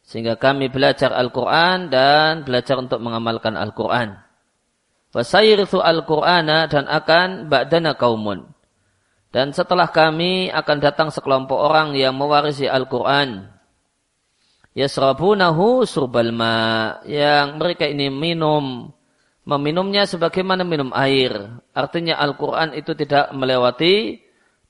sehingga 0.07 0.39
kami 0.39 0.71
belajar 0.71 1.11
Al-Quran 1.11 1.91
dan 1.91 2.47
belajar 2.47 2.79
untuk 2.79 3.03
mengamalkan 3.03 3.59
Al-Quran. 3.59 4.15
Wasayirthu 5.11 5.83
Al-Qur'ana 5.83 6.71
dan 6.71 6.87
akan 6.87 7.51
ba'dana 7.51 7.99
kaumun. 7.99 8.47
Dan 9.35 9.51
setelah 9.51 9.91
kami 9.91 10.47
akan 10.55 10.79
datang 10.79 11.09
sekelompok 11.11 11.59
orang 11.59 11.99
yang 11.99 12.15
mewarisi 12.15 12.71
Al-Quran. 12.71 13.51
yasrabunahu 14.77 15.89
surbal 15.89 16.31
ma 16.37 17.01
yang 17.09 17.57
mereka 17.57 17.89
ini 17.89 18.13
minum 18.13 18.93
meminumnya 19.43 20.07
sebagaimana 20.07 20.63
minum 20.63 20.95
air. 20.95 21.33
Artinya 21.75 22.21
Al-Quran 22.21 22.77
itu 22.79 22.95
tidak 22.95 23.35
melewati 23.35 24.21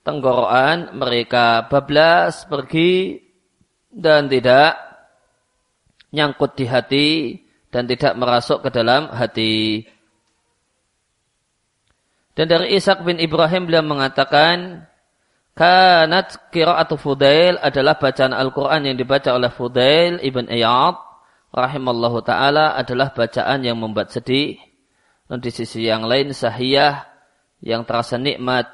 tenggorokan 0.06 0.94
mereka 0.94 1.66
bablas 1.66 2.46
pergi 2.46 3.18
dan 3.90 4.30
tidak 4.30 4.78
nyangkut 6.14 6.54
di 6.54 6.64
hati 6.70 7.10
dan 7.74 7.90
tidak 7.90 8.14
merasuk 8.14 8.62
ke 8.62 8.70
dalam 8.70 9.10
hati. 9.10 9.82
Dan 12.38 12.46
dari 12.46 12.78
Ishak 12.78 13.02
bin 13.02 13.18
Ibrahim 13.18 13.66
beliau 13.66 13.82
mengatakan, 13.82 14.86
Kanat 15.56 16.52
atau 16.52 16.96
Fudail 17.00 17.56
adalah 17.56 17.96
bacaan 17.96 18.36
Al-Quran 18.36 18.92
yang 18.92 18.96
dibaca 19.00 19.32
oleh 19.32 19.48
Fudail 19.48 20.20
ibn 20.20 20.44
Iyad 20.52 21.00
rahimallahu 21.48 22.20
ta'ala 22.20 22.76
adalah 22.76 23.16
bacaan 23.16 23.64
yang 23.64 23.80
membuat 23.80 24.12
sedih. 24.12 24.60
Dan 25.26 25.40
di 25.40 25.48
sisi 25.48 25.88
yang 25.88 26.04
lain 26.04 26.36
sahiyah 26.36 27.08
yang 27.64 27.88
terasa 27.88 28.20
nikmat, 28.20 28.68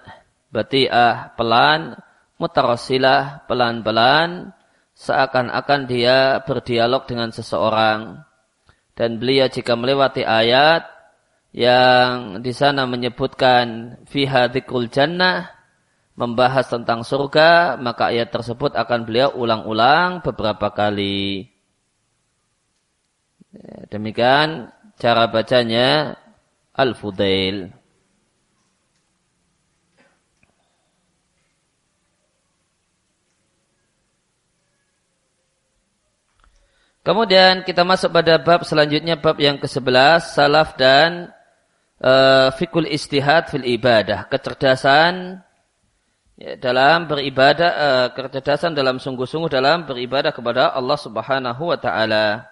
bati'ah, 0.52 1.34
pelan, 1.34 1.96
mutarasilah, 2.36 3.48
pelan-pelan, 3.48 4.52
seakan-akan 4.92 5.80
dia 5.88 6.38
berdialog 6.44 7.08
dengan 7.08 7.32
seseorang. 7.32 8.22
Dan 8.92 9.16
beliau 9.16 9.48
jika 9.48 9.72
melewati 9.72 10.22
ayat 10.22 10.84
yang 11.56 12.44
di 12.44 12.52
sana 12.52 12.84
menyebutkan 12.84 13.98
fiha 14.04 14.52
dzikrul 14.52 14.92
jannah, 14.92 15.48
membahas 16.12 16.68
tentang 16.68 17.00
surga, 17.02 17.80
maka 17.80 18.12
ayat 18.12 18.28
tersebut 18.28 18.76
akan 18.76 19.08
beliau 19.08 19.32
ulang-ulang 19.32 20.20
beberapa 20.20 20.68
kali. 20.68 21.48
Demikian 23.88 24.72
cara 24.96 25.28
bacanya 25.28 26.16
Al-Fudail. 26.72 27.81
Kemudian 37.02 37.66
kita 37.66 37.82
masuk 37.82 38.14
pada 38.14 38.38
bab 38.38 38.62
selanjutnya 38.62 39.18
bab 39.18 39.34
yang 39.42 39.58
ke-11 39.58 40.22
salaf 40.38 40.78
dan 40.78 41.34
uh, 41.98 42.54
fikul 42.54 42.86
istihad 42.86 43.50
fil 43.50 43.66
ibadah, 43.66 44.30
kecerdasan 44.30 45.42
ya, 46.38 46.54
dalam 46.62 47.10
beribadah 47.10 47.70
uh, 47.74 48.06
kecerdasan 48.14 48.78
dalam 48.78 49.02
sungguh-sungguh 49.02 49.50
dalam 49.50 49.82
beribadah 49.82 50.30
kepada 50.30 50.70
Allah 50.78 50.94
Subhanahu 50.94 51.74
wa 51.74 51.78
taala. 51.82 52.46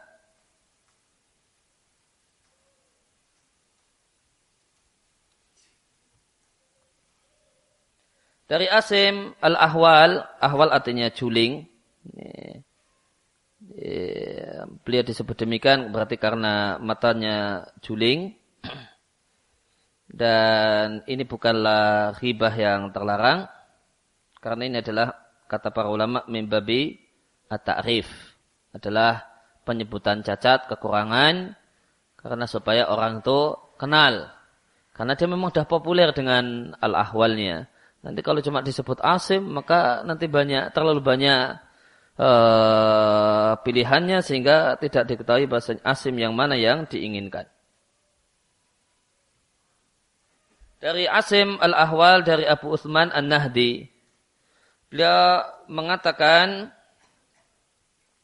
Dari 8.50 8.66
Asim 8.66 9.30
Al-Ahwal, 9.38 10.26
ahwal 10.42 10.74
artinya 10.74 11.06
juling. 11.06 11.70
Beliau 14.84 15.00
disebut 15.00 15.40
demikian 15.40 15.88
berarti 15.88 16.20
karena 16.20 16.76
matanya 16.76 17.64
juling. 17.80 18.36
Dan 20.10 21.06
ini 21.08 21.24
bukanlah 21.24 22.12
ribah 22.20 22.52
yang 22.52 22.92
terlarang. 22.92 23.48
Karena 24.36 24.62
ini 24.68 24.76
adalah 24.84 25.16
kata 25.48 25.72
para 25.72 25.88
ulama 25.88 26.20
mimbabi 26.28 26.98
at-ta'rif. 27.48 28.10
Adalah 28.76 29.24
penyebutan 29.64 30.20
cacat, 30.20 30.68
kekurangan. 30.68 31.56
Karena 32.20 32.44
supaya 32.44 32.84
orang 32.92 33.24
itu 33.24 33.56
kenal. 33.80 34.28
Karena 34.92 35.16
dia 35.16 35.24
memang 35.24 35.48
sudah 35.56 35.64
populer 35.64 36.12
dengan 36.12 36.76
al-ahwalnya. 36.76 37.64
Nanti 38.04 38.20
kalau 38.20 38.44
cuma 38.44 38.60
disebut 38.60 39.00
asim, 39.00 39.40
maka 39.48 40.04
nanti 40.04 40.28
banyak, 40.28 40.68
terlalu 40.76 41.00
banyak 41.00 41.69
uh, 42.20 43.56
pilihannya 43.64 44.20
sehingga 44.20 44.76
tidak 44.76 45.08
diketahui 45.08 45.48
bahasa 45.48 45.80
asim 45.80 46.12
yang 46.20 46.36
mana 46.36 46.54
yang 46.54 46.84
diinginkan. 46.84 47.48
Dari 50.80 51.04
Asim 51.04 51.60
al-Ahwal 51.60 52.24
dari 52.24 52.48
Abu 52.48 52.72
Uthman 52.72 53.12
an-Nahdi. 53.12 53.84
Beliau 54.88 55.44
mengatakan 55.68 56.72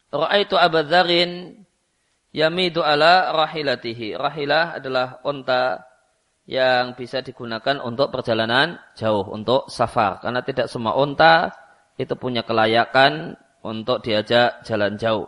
Ra'aitu 0.09 0.57
Abu 0.57 0.81
Dharin 0.89 1.53
yamidu 2.33 2.81
ala 2.81 3.29
rahilatihi. 3.37 4.17
Rahilah 4.17 4.81
adalah 4.81 5.21
onta 5.21 5.85
yang 6.49 6.97
bisa 6.97 7.21
digunakan 7.21 7.77
untuk 7.85 8.09
perjalanan 8.09 8.81
jauh, 8.97 9.29
untuk 9.37 9.69
safar. 9.69 10.25
Karena 10.25 10.41
tidak 10.41 10.73
semua 10.73 10.97
onta 10.97 11.53
itu 12.01 12.17
punya 12.17 12.41
kelayakan 12.41 13.37
untuk 13.67 14.07
diajak 14.07 14.63
jalan 14.63 14.95
jauh. 14.95 15.27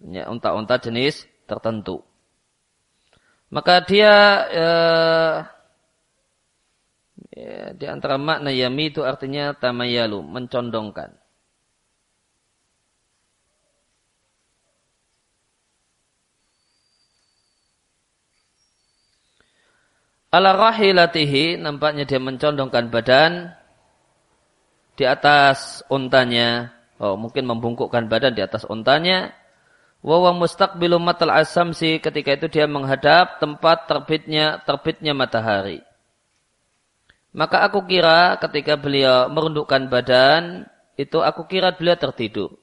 Ya, 0.00 0.24
onta-onta 0.32 0.80
jenis 0.80 1.28
tertentu. 1.44 2.00
Maka 3.52 3.84
dia 3.84 4.14
eh, 4.50 5.36
Ya, 7.34 7.74
di 7.74 7.86
antara 7.90 8.14
makna 8.14 8.54
yami 8.54 8.94
itu 8.94 9.02
artinya 9.02 9.50
tamayalu, 9.58 10.22
mencondongkan. 10.22 11.18
Ala 20.30 20.50
rahilatihi, 20.54 21.58
nampaknya 21.58 22.06
dia 22.06 22.18
mencondongkan 22.22 22.90
badan 22.90 23.54
di 24.94 25.02
atas 25.06 25.82
untanya. 25.90 26.70
Oh, 27.02 27.18
mungkin 27.18 27.50
membungkukkan 27.50 28.06
badan 28.06 28.38
di 28.38 28.42
atas 28.42 28.62
untanya. 28.66 29.34
Wawa 30.04 30.36
mustaqbilu 30.36 31.00
matal 31.00 31.32
asamsi 31.32 31.98
ketika 31.98 32.36
itu 32.36 32.46
dia 32.52 32.68
menghadap 32.68 33.40
tempat 33.40 33.88
terbitnya 33.88 34.60
terbitnya 34.62 35.16
matahari. 35.16 35.80
Maka 37.34 37.66
aku 37.66 37.82
kira 37.88 38.38
ketika 38.38 38.78
beliau 38.78 39.26
merundukkan 39.26 39.90
badan, 39.90 40.70
itu 40.94 41.18
aku 41.18 41.50
kira 41.50 41.74
beliau 41.74 41.98
tertidur. 41.98 42.54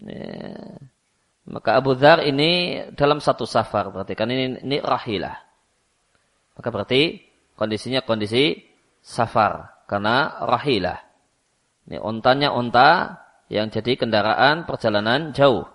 Ya. 0.00 0.80
Maka 1.44 1.76
Abu 1.76 1.92
Dhar 1.92 2.24
ini 2.24 2.80
dalam 2.96 3.20
satu 3.20 3.44
safar, 3.44 3.92
berarti 3.92 4.16
kan 4.16 4.32
ini, 4.32 4.64
ini 4.64 4.80
rahilah. 4.80 5.36
Maka 6.56 6.68
berarti 6.72 7.20
kondisinya 7.52 8.00
kondisi 8.00 8.64
safar, 9.04 9.84
karena 9.84 10.40
rahilah. 10.40 11.03
Ini 11.84 12.00
ontanya 12.00 12.52
onta 12.52 13.20
yang 13.52 13.68
jadi 13.68 14.00
kendaraan 14.00 14.64
perjalanan 14.64 15.36
jauh. 15.36 15.68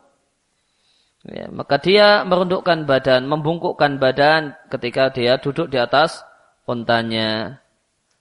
Ya, 1.27 1.51
maka 1.51 1.77
dia 1.77 2.23
merundukkan 2.23 2.87
badan, 2.87 3.27
membungkukkan 3.27 3.99
badan 3.99 4.55
ketika 4.71 5.11
dia 5.11 5.35
duduk 5.35 5.67
di 5.67 5.75
atas 5.75 6.23
ontanya. 6.63 7.59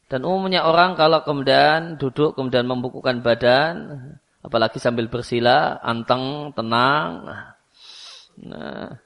Dan 0.09 0.25
umumnya 0.25 0.67
orang 0.67 0.97
kalau 0.97 1.23
kemudian 1.23 2.01
duduk 2.01 2.35
kemudian 2.35 2.67
membukukan 2.67 3.23
badan, 3.23 3.75
apalagi 4.43 4.81
sambil 4.83 5.07
bersila, 5.07 5.79
anteng, 5.85 6.51
tenang. 6.57 7.29
Nah, 8.39 8.99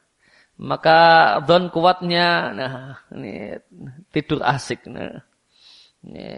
maka 0.57 1.01
don 1.43 1.69
kuatnya, 1.69 2.55
nah 2.55 2.73
ini 3.13 3.61
tidur 4.15 4.41
asik. 4.47 4.87
Nah, 4.89 5.21
ini, 6.07 6.29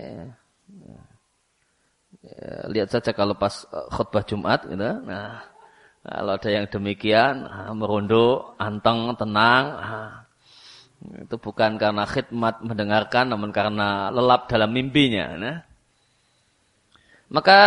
ya, 2.25 2.69
lihat 2.73 2.89
saja 2.89 3.13
kalau 3.13 3.37
pas 3.37 3.69
khutbah 3.93 4.25
Jumat, 4.25 4.65
gitu. 4.67 4.91
Nah, 5.05 5.45
kalau 6.05 6.37
ada 6.37 6.49
yang 6.53 6.67
demikian, 6.69 7.49
merunduk, 7.77 8.57
anteng, 8.61 9.17
tenang. 9.17 9.65
Nah, 9.77 10.13
itu 11.21 11.37
bukan 11.37 11.77
karena 11.77 12.05
khidmat 12.09 12.65
mendengarkan, 12.65 13.29
namun 13.29 13.53
karena 13.53 14.09
lelap 14.09 14.49
dalam 14.49 14.73
mimpinya. 14.73 15.37
Nah. 15.37 15.57
Maka 17.33 17.61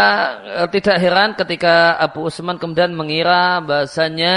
e, 0.46 0.62
tidak 0.74 0.98
heran 1.02 1.34
ketika 1.34 1.98
Abu 1.98 2.30
Usman 2.30 2.62
kemudian 2.62 2.94
mengira 2.94 3.60
bahasanya 3.62 4.36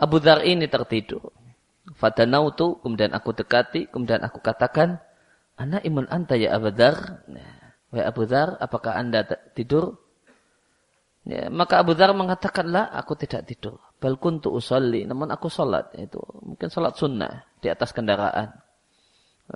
Abu 0.00 0.18
Dhar 0.20 0.42
ini 0.44 0.66
tertidur. 0.66 1.32
Fadanautu, 1.94 2.80
kemudian 2.80 3.12
aku 3.12 3.36
dekati, 3.36 3.86
kemudian 3.92 4.24
aku 4.24 4.40
katakan, 4.40 4.98
Anak 5.54 5.86
imun 5.86 6.10
anta 6.10 6.34
ya 6.34 6.58
Abu 6.58 6.74
Dhar. 6.74 7.22
Nah, 7.30 7.53
Wahai 7.94 8.10
Abu 8.10 8.26
Dhar, 8.26 8.58
apakah 8.58 8.98
anda 8.98 9.22
tidur? 9.54 9.94
Ya, 11.22 11.46
maka 11.46 11.78
Abu 11.78 11.94
Dhar 11.94 12.10
mengatakanlah, 12.10 12.90
aku 12.90 13.14
tidak 13.14 13.46
tidur. 13.46 13.78
Bal 14.02 14.18
kuntu 14.18 14.50
usolli. 14.50 15.06
Namun 15.06 15.30
aku 15.30 15.46
sholat. 15.46 15.94
Itu 15.94 16.18
mungkin 16.42 16.66
sholat 16.74 16.98
sunnah 16.98 17.46
di 17.62 17.70
atas 17.70 17.94
kendaraan. 17.94 18.50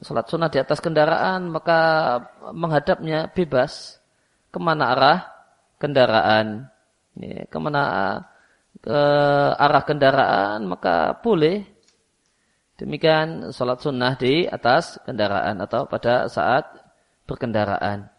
Sholat 0.06 0.30
sunnah 0.30 0.46
di 0.54 0.62
atas 0.62 0.78
kendaraan, 0.78 1.50
maka 1.50 1.80
menghadapnya 2.54 3.34
bebas. 3.34 3.98
Ke 4.54 4.62
mana 4.62 4.94
arah 4.94 5.18
kendaraan. 5.82 6.70
ya, 7.18 7.42
ke 7.50 7.58
mana 7.58 7.82
ke 8.78 9.00
arah 9.58 9.82
kendaraan 9.82 10.62
maka 10.70 11.18
boleh 11.18 11.66
demikian 12.78 13.50
sholat 13.50 13.82
sunnah 13.82 14.14
di 14.14 14.46
atas 14.46 15.02
kendaraan 15.02 15.58
atau 15.58 15.90
pada 15.90 16.30
saat 16.30 16.64
berkendaraan. 17.26 18.17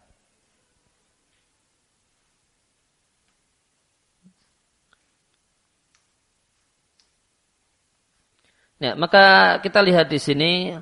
Ya, 8.80 8.96
maka 8.96 9.60
kita 9.60 9.84
lihat 9.84 10.08
di 10.08 10.16
sini 10.16 10.72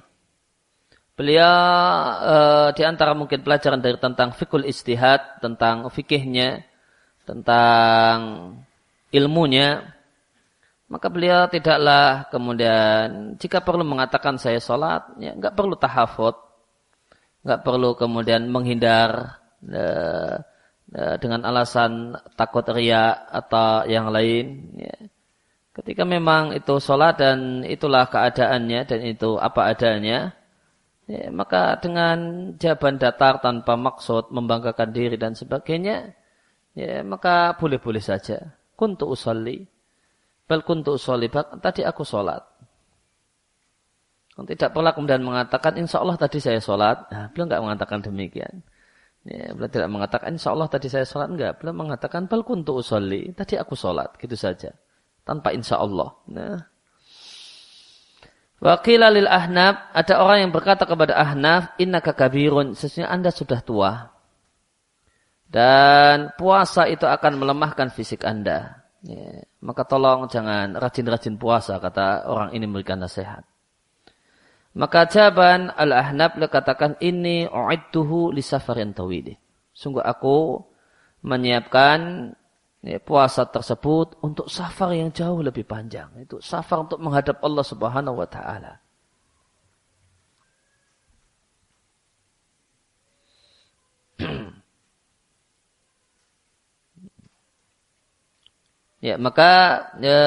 beliau 1.19 1.51
e, 2.23 2.37
di 2.79 2.87
antara 2.87 3.11
mungkin 3.11 3.43
pelajaran 3.43 3.83
dari 3.83 3.99
tentang 3.99 4.31
fikul 4.39 4.63
istihad, 4.63 5.43
tentang 5.43 5.91
fikihnya, 5.91 6.63
tentang 7.27 8.15
ilmunya, 9.11 9.99
maka 10.87 11.11
beliau 11.11 11.51
tidaklah 11.51 12.31
kemudian 12.31 13.35
jika 13.35 13.67
perlu 13.67 13.83
mengatakan 13.83 14.39
saya 14.39 14.63
sholat, 14.63 15.19
ya 15.19 15.35
nggak 15.35 15.59
perlu 15.59 15.75
tahafut, 15.75 16.39
nggak 17.43 17.61
perlu 17.67 17.99
kemudian 17.99 18.47
menghindar 18.47 19.43
e, 19.67 19.85
e, 20.95 21.03
dengan 21.19 21.43
alasan 21.51 22.15
takut 22.39 22.63
ria 22.71 23.27
atau 23.27 23.83
yang 23.91 24.07
lain. 24.15 24.71
Ya 24.79 24.95
Ketika 25.79 26.03
memang 26.03 26.59
itu 26.59 26.83
sholat 26.83 27.23
dan 27.23 27.63
itulah 27.63 28.11
keadaannya 28.11 28.81
dan 28.83 29.01
itu 29.07 29.39
apa 29.39 29.71
adanya, 29.71 30.35
ya, 31.07 31.31
maka 31.31 31.79
dengan 31.79 32.51
jawaban 32.59 32.99
datar 32.99 33.39
tanpa 33.39 33.79
maksud 33.79 34.35
membanggakan 34.35 34.91
diri 34.91 35.15
dan 35.15 35.39
sebagainya, 35.39 36.19
ya, 36.75 37.07
maka 37.07 37.55
boleh-boleh 37.55 38.03
saja. 38.03 38.59
Kuntu 38.75 39.07
usolli. 39.15 39.63
Bal 40.51 40.67
kuntu 40.67 40.99
usolli. 40.99 41.31
Tadi 41.63 41.87
aku 41.87 42.03
sholat. 42.03 42.43
Tidak 44.35 44.75
pernah 44.75 44.91
kemudian 44.91 45.23
mengatakan, 45.23 45.79
insya 45.79 46.03
Allah 46.03 46.19
tadi 46.19 46.43
saya 46.43 46.59
sholat. 46.59 47.07
Nah, 47.11 47.31
beliau 47.31 47.47
nggak 47.55 47.63
mengatakan 47.63 47.99
demikian. 48.03 48.67
Ya, 49.23 49.55
beliau 49.55 49.71
tidak 49.71 49.91
mengatakan, 49.95 50.35
insya 50.35 50.51
Allah 50.55 50.67
tadi 50.67 50.91
saya 50.91 51.07
sholat. 51.07 51.31
Enggak. 51.31 51.63
Beliau 51.63 51.75
mengatakan, 51.75 52.27
bal 52.27 52.43
kuntu 52.43 52.83
usolli. 52.83 53.31
Tadi 53.31 53.55
aku 53.59 53.79
sholat. 53.79 54.15
Gitu 54.19 54.35
saja 54.35 54.75
tanpa 55.29 55.53
insya 55.53 55.77
Allah. 55.77 56.17
Nah. 56.33 56.65
Wakila 58.59 59.13
lil 59.13 59.29
ahnaf, 59.29 59.93
ada 59.93 60.25
orang 60.25 60.49
yang 60.49 60.53
berkata 60.57 60.89
kepada 60.89 61.15
ahnaf, 61.15 61.77
inna 61.79 62.01
kakabirun, 62.01 62.73
sesungguhnya 62.73 63.13
anda 63.13 63.31
sudah 63.31 63.61
tua. 63.61 64.11
Dan 65.47 66.35
puasa 66.35 66.89
itu 66.89 67.05
akan 67.07 67.39
melemahkan 67.39 67.93
fisik 67.93 68.25
anda. 68.25 68.83
Ya, 69.07 69.47
maka 69.63 69.87
tolong 69.87 70.27
jangan 70.27 70.75
rajin-rajin 70.75 71.39
puasa, 71.39 71.79
kata 71.79 72.27
orang 72.27 72.51
ini 72.51 72.67
memberikan 72.67 72.99
nasihat. 72.99 73.47
Maka 74.75 75.07
jawaban 75.07 75.71
al-ahnaf 75.71 76.35
katakan, 76.51 76.99
ini 76.99 77.47
u'idtuhu 77.47 78.35
li 78.35 78.43
safarin 78.43 78.91
tawili. 78.91 79.39
Sungguh 79.71 80.03
aku 80.03 80.67
menyiapkan 81.23 82.31
ya, 82.89 82.97
puasa 82.97 83.45
tersebut 83.45 84.17
untuk 84.25 84.49
safar 84.49 84.97
yang 84.97 85.13
jauh 85.13 85.45
lebih 85.45 85.69
panjang. 85.69 86.09
Itu 86.17 86.41
safar 86.41 86.89
untuk 86.89 86.97
menghadap 87.05 87.37
Allah 87.45 87.61
Subhanahu 87.61 88.17
wa 88.17 88.25
taala. 88.25 88.81
ya, 99.05 99.21
maka 99.21 99.53
ya, 100.01 100.21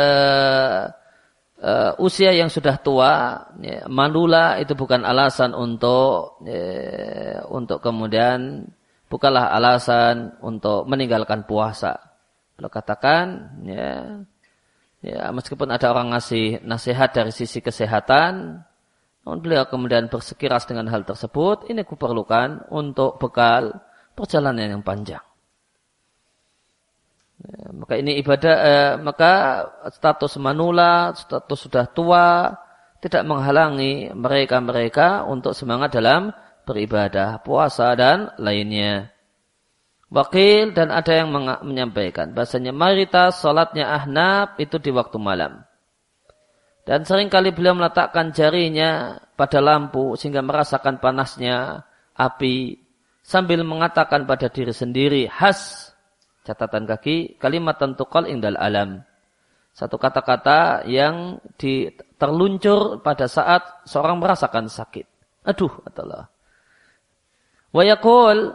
uh, 1.65 1.97
usia 1.97 2.29
yang 2.37 2.53
sudah 2.53 2.77
tua, 2.77 3.41
ya, 3.57 3.89
manula 3.89 4.61
itu 4.61 4.77
bukan 4.77 5.01
alasan 5.01 5.57
untuk 5.57 6.37
ya, 6.45 7.41
untuk 7.49 7.81
kemudian 7.81 8.69
bukanlah 9.09 9.49
alasan 9.49 10.37
untuk 10.45 10.85
meninggalkan 10.85 11.49
puasa. 11.49 12.10
Beliau 12.61 12.77
katakan, 12.77 13.57
ya, 13.65 14.21
ya 15.01 15.33
meskipun 15.33 15.65
ada 15.73 15.89
orang 15.89 16.13
ngasih 16.13 16.61
nasihat 16.61 17.09
dari 17.09 17.33
sisi 17.33 17.57
kesehatan, 17.57 18.61
namun 19.25 19.41
beliau 19.41 19.65
kemudian 19.65 20.13
bersekiras 20.13 20.69
dengan 20.69 20.85
hal 20.93 21.01
tersebut, 21.01 21.65
ini 21.73 21.81
kuperlukan 21.81 22.69
untuk 22.69 23.17
bekal 23.17 23.81
perjalanan 24.13 24.77
yang 24.77 24.85
panjang. 24.85 25.25
Ya, 27.41 27.73
maka 27.73 27.97
ini 27.97 28.21
ibadah, 28.21 28.55
eh, 28.61 28.93
maka 29.01 29.33
status 29.89 30.37
manula, 30.37 31.17
status 31.17 31.65
sudah 31.65 31.89
tua, 31.89 32.53
tidak 33.01 33.25
menghalangi 33.25 34.13
mereka-mereka 34.13 35.25
untuk 35.25 35.57
semangat 35.57 35.97
dalam 35.97 36.29
beribadah, 36.69 37.41
puasa 37.41 37.97
dan 37.97 38.29
lainnya. 38.37 39.09
Wakil 40.11 40.75
dan 40.75 40.91
ada 40.91 41.23
yang 41.23 41.31
menyampaikan 41.63 42.35
bahasanya 42.35 42.75
mayoritas 42.75 43.39
sholatnya 43.39 43.95
ahnab 43.95 44.59
itu 44.59 44.75
di 44.75 44.91
waktu 44.91 45.15
malam. 45.15 45.63
Dan 46.83 47.07
sering 47.07 47.31
kali 47.31 47.55
beliau 47.55 47.79
meletakkan 47.79 48.35
jarinya 48.35 49.23
pada 49.39 49.63
lampu 49.63 50.19
sehingga 50.19 50.43
merasakan 50.43 50.99
panasnya 50.99 51.87
api 52.19 52.75
sambil 53.23 53.63
mengatakan 53.63 54.27
pada 54.27 54.51
diri 54.51 54.75
sendiri 54.75 55.31
has 55.31 55.93
catatan 56.43 56.83
kaki 56.83 57.39
kalimat 57.39 57.79
tentukal 57.79 58.27
indal 58.27 58.59
alam. 58.59 59.07
Satu 59.71 59.95
kata-kata 59.95 60.83
yang 60.91 61.39
terluncur 62.19 62.99
pada 62.99 63.31
saat 63.31 63.87
seorang 63.87 64.19
merasakan 64.19 64.67
sakit. 64.67 65.07
Aduh, 65.47 65.71
adalah. 65.87 66.27
Wayakul 67.71 68.51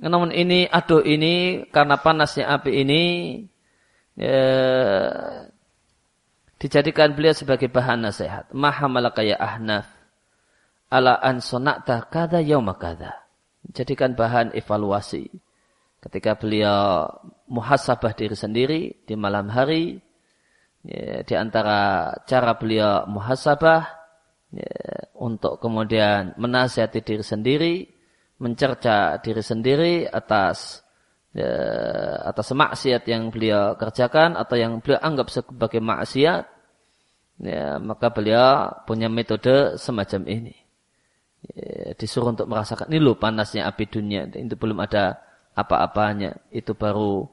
namun 0.00 0.32
ini, 0.32 0.64
aduh 0.64 1.04
ini 1.04 1.68
karena 1.68 2.00
panasnya 2.00 2.48
api 2.48 2.72
ini 2.72 3.02
ya, 4.16 4.40
dijadikan 6.56 7.12
beliau 7.12 7.36
sebagai 7.36 7.68
bahan 7.68 8.08
nasihat. 8.08 8.48
Maha 8.56 8.88
malakaya 8.88 9.36
ahnaf 9.36 9.84
ala 10.88 11.20
an 11.20 11.44
sonakta 11.44 12.08
kada 12.08 12.40
yauma 12.40 12.80
kada. 12.80 13.12
Jadikan 13.76 14.16
bahan 14.16 14.56
evaluasi. 14.56 15.28
Ketika 16.00 16.32
beliau 16.32 17.12
muhasabah 17.44 18.16
diri 18.16 18.32
sendiri 18.32 19.04
di 19.04 19.14
malam 19.20 19.52
hari, 19.52 20.00
ya, 20.80 21.20
di 21.20 21.34
antara 21.36 22.08
cara 22.24 22.56
beliau 22.56 23.04
muhasabah 23.04 23.84
ya, 24.48 24.72
untuk 25.20 25.60
kemudian 25.60 26.32
menasihati 26.40 27.04
diri 27.04 27.20
sendiri, 27.20 27.99
mencerca 28.40 29.20
diri 29.20 29.44
sendiri 29.44 30.08
atas 30.08 30.80
ya, 31.36 31.52
atas 32.24 32.56
maksiat 32.56 33.04
yang 33.04 33.28
beliau 33.28 33.76
kerjakan 33.76 34.34
atau 34.34 34.56
yang 34.56 34.80
beliau 34.80 34.98
anggap 35.04 35.28
sebagai 35.28 35.78
maksiat 35.78 36.44
ya, 37.44 37.76
maka 37.76 38.08
beliau 38.08 38.72
punya 38.88 39.12
metode 39.12 39.76
semacam 39.76 40.24
ini. 40.26 40.56
Ya, 41.52 41.96
disuruh 41.96 42.32
untuk 42.32 42.48
merasakan 42.48 42.88
ini 42.92 43.00
loh 43.00 43.16
panasnya 43.16 43.64
api 43.64 43.88
dunia 43.88 44.28
itu 44.28 44.56
belum 44.56 44.76
ada 44.80 45.20
apa-apanya 45.56 46.36
itu 46.52 46.72
baru 46.72 47.28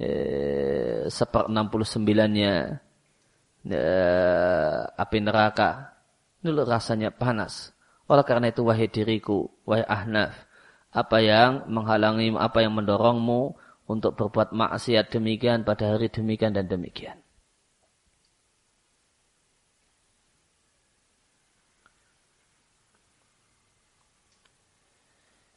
ya, 0.00 1.08
seper 1.12 1.52
69 1.52 2.00
nya 2.32 2.80
ya, 3.64 3.88
api 4.96 5.18
neraka. 5.20 5.92
Ini 6.40 6.48
loh 6.52 6.64
rasanya 6.64 7.12
panas. 7.12 7.76
Oleh 8.06 8.22
karena 8.22 8.54
itu 8.54 8.62
wahai 8.62 8.86
diriku 8.86 9.50
wahai 9.66 9.82
ahnaf 9.82 10.45
apa 10.96 11.20
yang 11.20 11.68
menghalangi, 11.68 12.32
apa 12.40 12.64
yang 12.64 12.72
mendorongmu 12.72 13.52
untuk 13.84 14.16
berbuat 14.16 14.56
maksiat 14.56 15.12
demikian 15.12 15.60
pada 15.62 15.92
hari 15.92 16.08
demikian 16.08 16.56
dan 16.56 16.64
demikian. 16.64 17.20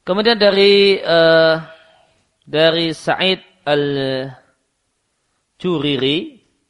Kemudian 0.04 0.36
dari 0.36 0.98
uh, 1.00 1.56
dari 2.42 2.90
Sa'id 2.90 3.40
al-Juriri 3.62 4.40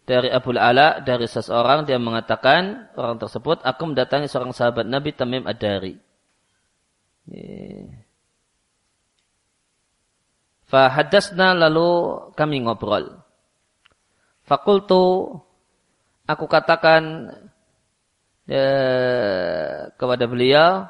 dari 0.04 0.28
Abu 0.28 0.50
Ala 0.58 0.98
dari 1.00 1.30
seseorang 1.30 1.86
dia 1.86 1.96
mengatakan 2.02 2.90
orang 2.98 3.16
tersebut 3.22 3.62
aku 3.62 3.82
mendatangi 3.94 4.26
seorang 4.26 4.50
sahabat 4.50 4.84
Nabi 4.84 5.14
Tamim 5.14 5.46
Ad-Dari. 5.46 5.94
Fahadasna 10.70 11.50
lalu 11.50 11.90
kami 12.38 12.62
ngobrol. 12.62 13.18
Fakultu 14.46 15.34
aku 16.30 16.46
katakan 16.46 17.34
ya, 18.46 18.66
kepada 19.98 20.30
beliau 20.30 20.86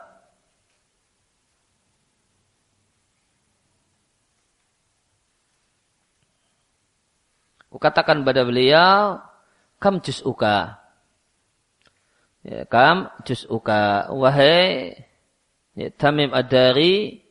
Kukatakan 7.70 8.26
pada 8.26 8.42
beliau, 8.42 9.22
kam 9.78 10.02
juz'uka. 10.02 10.82
Ya, 12.42 12.66
kam 12.66 13.14
juz'uka. 13.22 14.10
Wahai 14.10 14.98
ya, 15.78 15.88
Tamim 15.94 16.34
Ad-Dari, 16.34 17.22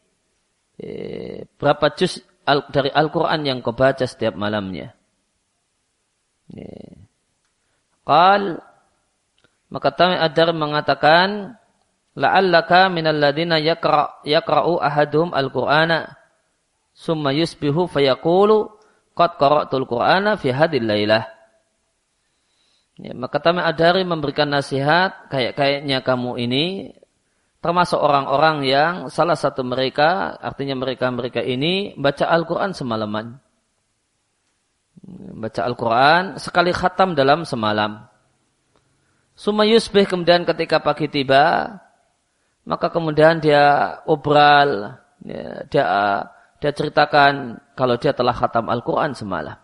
ya, 0.79 1.43
berapa 1.59 1.91
juz 1.91 2.23
al, 2.49 2.65
dari 2.73 2.89
Al-Quran 2.89 3.45
yang 3.45 3.57
kau 3.61 3.77
baca 3.77 4.09
setiap 4.09 4.33
malamnya? 4.33 4.97
Ya. 6.49 6.97
Qal, 8.01 8.57
maka 9.69 9.89
Tamim 9.93 10.17
Ad-Dari 10.17 10.57
mengatakan, 10.57 11.53
la'allaka 12.17 12.89
minal 12.89 13.21
ladina 13.21 13.61
yakra, 13.61 14.17
yakra'u 14.25 14.81
ahadum 14.81 15.29
al-Qur'ana 15.29 16.17
summa 16.97 17.29
yusbihu 17.31 17.85
fayaqulu 17.85 18.73
qad 19.13 19.37
qara'tul 19.37 19.85
Qur'ana 19.85 20.41
fi 20.41 20.49
hadil 20.49 20.89
lailah. 20.89 21.29
Ya, 22.99 23.15
maka 23.15 23.39
Tamim 23.39 23.63
Adari 23.63 24.03
memberikan 24.03 24.51
nasihat 24.51 25.31
kayak 25.31 25.55
kayaknya 25.55 26.03
kamu 26.03 26.35
ini 26.35 26.91
termasuk 27.59 27.99
orang-orang 27.99 28.63
yang 28.63 28.93
salah 29.11 29.35
satu 29.35 29.63
mereka 29.67 30.39
artinya 30.39 30.79
mereka-mereka 30.79 31.43
ini 31.43 31.95
baca 31.99 32.27
Al-Qur'an 32.27 32.71
semalaman. 32.71 33.39
Baca 35.39 35.61
Al-Qur'an 35.63 36.39
sekali 36.39 36.71
khatam 36.71 37.15
dalam 37.15 37.43
semalam. 37.43 38.07
Suma 39.35 39.63
yusbih 39.63 40.03
kemudian 40.03 40.43
ketika 40.43 40.83
pagi 40.83 41.07
tiba 41.07 41.75
maka 42.67 42.91
kemudian 42.91 43.39
dia 43.39 43.97
obral 44.03 44.99
ya, 45.23 45.63
dia 45.71 45.85
dia 46.59 46.71
ceritakan 46.75 47.55
kalau 47.73 47.95
dia 47.95 48.11
telah 48.11 48.35
khatam 48.35 48.67
Al-Quran 48.67 49.15
semalam. 49.15 49.55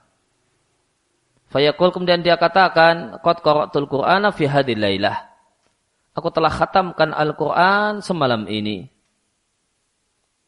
Fayaqul 1.51 1.91
kemudian 1.93 2.23
dia 2.25 2.39
katakan, 2.39 3.19
Qad 3.21 3.43
qara'tul 3.43 3.88
Qur'ana 3.88 4.31
fi 4.31 4.47
hadil 4.49 4.79
laylah. 4.79 5.35
Aku 6.15 6.32
telah 6.32 6.49
khatamkan 6.49 7.12
Al-Quran 7.12 7.99
semalam 7.99 8.47
ini. 8.47 8.88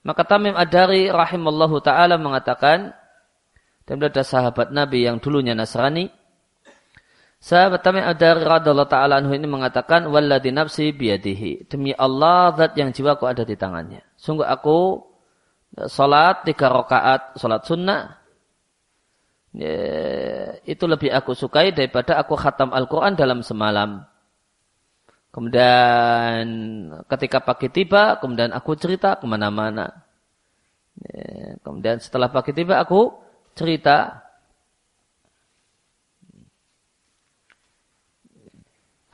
Maka 0.07 0.23
Tamim 0.23 0.55
Adari 0.55 1.11
rahimallahu 1.11 1.83
ta'ala 1.83 2.15
mengatakan, 2.15 2.95
dan 3.83 3.99
ada 3.99 4.23
sahabat 4.23 4.71
Nabi 4.71 5.03
yang 5.03 5.19
dulunya 5.19 5.51
Nasrani, 5.51 6.07
Sahabat 7.37 7.85
Tamim 7.85 8.01
Adari 8.01 8.41
radallahu 8.41 8.89
ta'ala 8.89 9.21
anhu 9.21 9.35
ini 9.35 9.45
mengatakan, 9.45 10.09
Walladhi 10.09 10.49
nafsi 10.49 10.89
biyadihi. 10.95 11.69
Demi 11.69 11.93
Allah, 11.93 12.55
zat 12.57 12.73
yang 12.79 12.89
jiwaku 12.89 13.29
ada 13.29 13.45
di 13.45 13.53
tangannya. 13.53 14.01
Sungguh 14.17 14.47
aku 14.47 15.05
Salat 15.85 16.47
tiga 16.47 16.73
rakaat, 16.73 17.37
salat 17.37 17.61
sunnah. 17.67 18.17
Ya, 19.53 19.77
itu 20.65 20.85
lebih 20.89 21.13
aku 21.13 21.37
sukai 21.37 21.69
daripada 21.69 22.17
aku 22.17 22.33
khatam 22.33 22.73
Al-Quran 22.73 23.13
dalam 23.13 23.45
semalam. 23.45 24.01
Kemudian 25.37 26.41
ketika 27.05 27.45
pagi 27.45 27.69
tiba, 27.69 28.17
kemudian 28.17 28.49
aku 28.57 28.73
cerita 28.73 29.21
ke 29.21 29.25
mana-mana. 29.29 29.85
Ya, 30.97 31.61
kemudian 31.61 32.01
setelah 32.01 32.33
pagi 32.33 32.57
tiba 32.57 32.81
aku 32.81 33.13
cerita. 33.53 34.25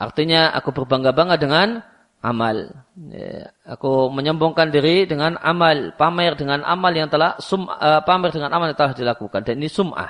Artinya 0.00 0.48
aku 0.56 0.72
berbangga-bangga 0.72 1.36
dengan 1.36 1.84
amal. 2.24 2.72
Ya, 3.12 3.52
aku 3.68 4.08
menyombongkan 4.08 4.72
diri 4.72 5.04
dengan 5.04 5.36
amal, 5.44 5.92
pamer 5.92 6.40
dengan 6.40 6.64
amal 6.64 6.96
yang 6.96 7.12
telah 7.12 7.36
sum, 7.36 7.68
uh, 7.68 8.00
pamer 8.00 8.32
dengan 8.32 8.48
amal 8.48 8.72
yang 8.72 8.80
telah 8.80 8.96
dilakukan. 8.96 9.44
Dan 9.44 9.60
ini 9.60 9.68
sum'ah. 9.68 10.08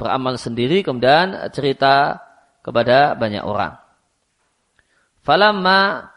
Beramal 0.00 0.40
sendiri 0.40 0.80
kemudian 0.80 1.52
cerita 1.52 2.24
kepada 2.64 3.12
banyak 3.20 3.44
orang. 3.44 3.83
Falamma 5.24 6.12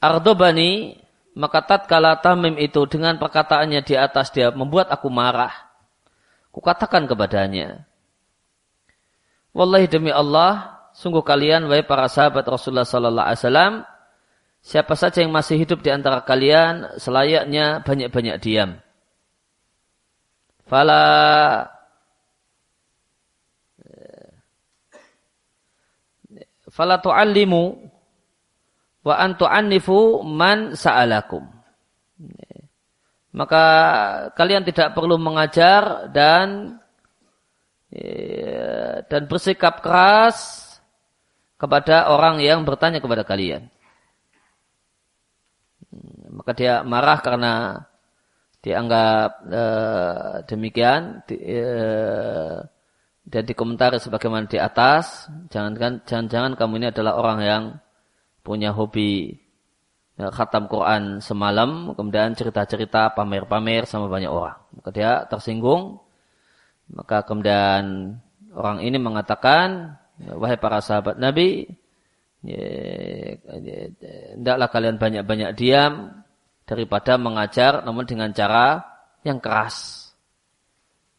Ardobani 0.00 0.96
maka 1.36 1.62
tatkala 1.62 2.18
Tamim 2.18 2.56
itu 2.58 2.82
dengan 2.88 3.20
perkataannya 3.20 3.80
di 3.84 3.94
atas 3.94 4.32
dia 4.34 4.50
membuat 4.50 4.90
aku 4.90 5.12
marah. 5.12 5.52
Kukatakan 6.50 7.06
kepadanya, 7.06 7.86
Wallahi 9.54 9.86
demi 9.86 10.10
Allah, 10.10 10.82
sungguh 10.94 11.22
kalian 11.22 11.70
wahai 11.70 11.86
para 11.86 12.10
sahabat 12.10 12.42
Rasulullah 12.46 12.86
sallallahu 12.86 13.26
alaihi 13.26 13.40
wasallam, 13.42 13.74
siapa 14.62 14.94
saja 14.98 15.22
yang 15.22 15.30
masih 15.30 15.58
hidup 15.62 15.82
di 15.82 15.90
antara 15.94 16.22
kalian 16.26 16.98
selayaknya 16.98 17.82
banyak-banyak 17.86 18.36
diam. 18.42 18.78
Fala 20.66 21.02
fala 26.70 27.02
tu'allimu 27.02 27.62
wa 29.04 29.14
an 29.18 29.36
tu'annifu 29.36 30.22
man 30.24 30.78
sa'alakum. 30.78 31.44
Maka 33.30 33.64
kalian 34.34 34.66
tidak 34.66 34.94
perlu 34.94 35.14
mengajar 35.20 36.10
dan 36.10 36.80
Iya, 37.90 39.02
dan 39.10 39.26
bersikap 39.26 39.82
keras 39.82 40.62
kepada 41.58 42.06
orang 42.14 42.38
yang 42.38 42.62
bertanya 42.62 43.02
kepada 43.02 43.26
kalian. 43.26 43.66
Maka 46.30 46.54
dia 46.54 46.86
marah 46.86 47.18
karena 47.18 47.82
dianggap 48.62 49.30
uh, 49.50 50.34
demikian 50.46 51.26
uh, 51.26 52.62
dan 53.30 53.46
dikomentari 53.46 54.02
sebagaimana 54.02 54.50
di 54.50 54.58
atas. 54.58 55.30
Jangan 55.54 56.02
jangan-jangan 56.02 56.58
kamu 56.58 56.82
ini 56.82 56.86
adalah 56.90 57.14
orang 57.14 57.38
yang 57.40 57.64
punya 58.42 58.74
hobi 58.74 59.38
ya, 60.18 60.34
khatam 60.34 60.66
Quran 60.66 61.22
semalam, 61.22 61.94
kemudian 61.94 62.34
cerita-cerita 62.34 63.14
pamer-pamer 63.14 63.86
sama 63.86 64.10
banyak 64.10 64.28
orang. 64.28 64.58
Maka 64.74 64.88
dia 64.90 65.10
tersinggung 65.30 66.02
maka 66.90 67.22
kemudian 67.22 68.14
orang 68.50 68.82
ini 68.82 68.98
mengatakan, 68.98 69.94
wahai 70.18 70.58
para 70.58 70.82
sahabat 70.82 71.22
Nabi, 71.22 71.70
hendaklah 74.34 74.68
kalian 74.74 74.98
banyak-banyak 74.98 75.54
diam 75.54 76.24
daripada 76.66 77.14
mengajar 77.14 77.86
namun 77.86 78.06
dengan 78.06 78.34
cara 78.34 78.82
yang 79.22 79.38
keras. 79.38 80.08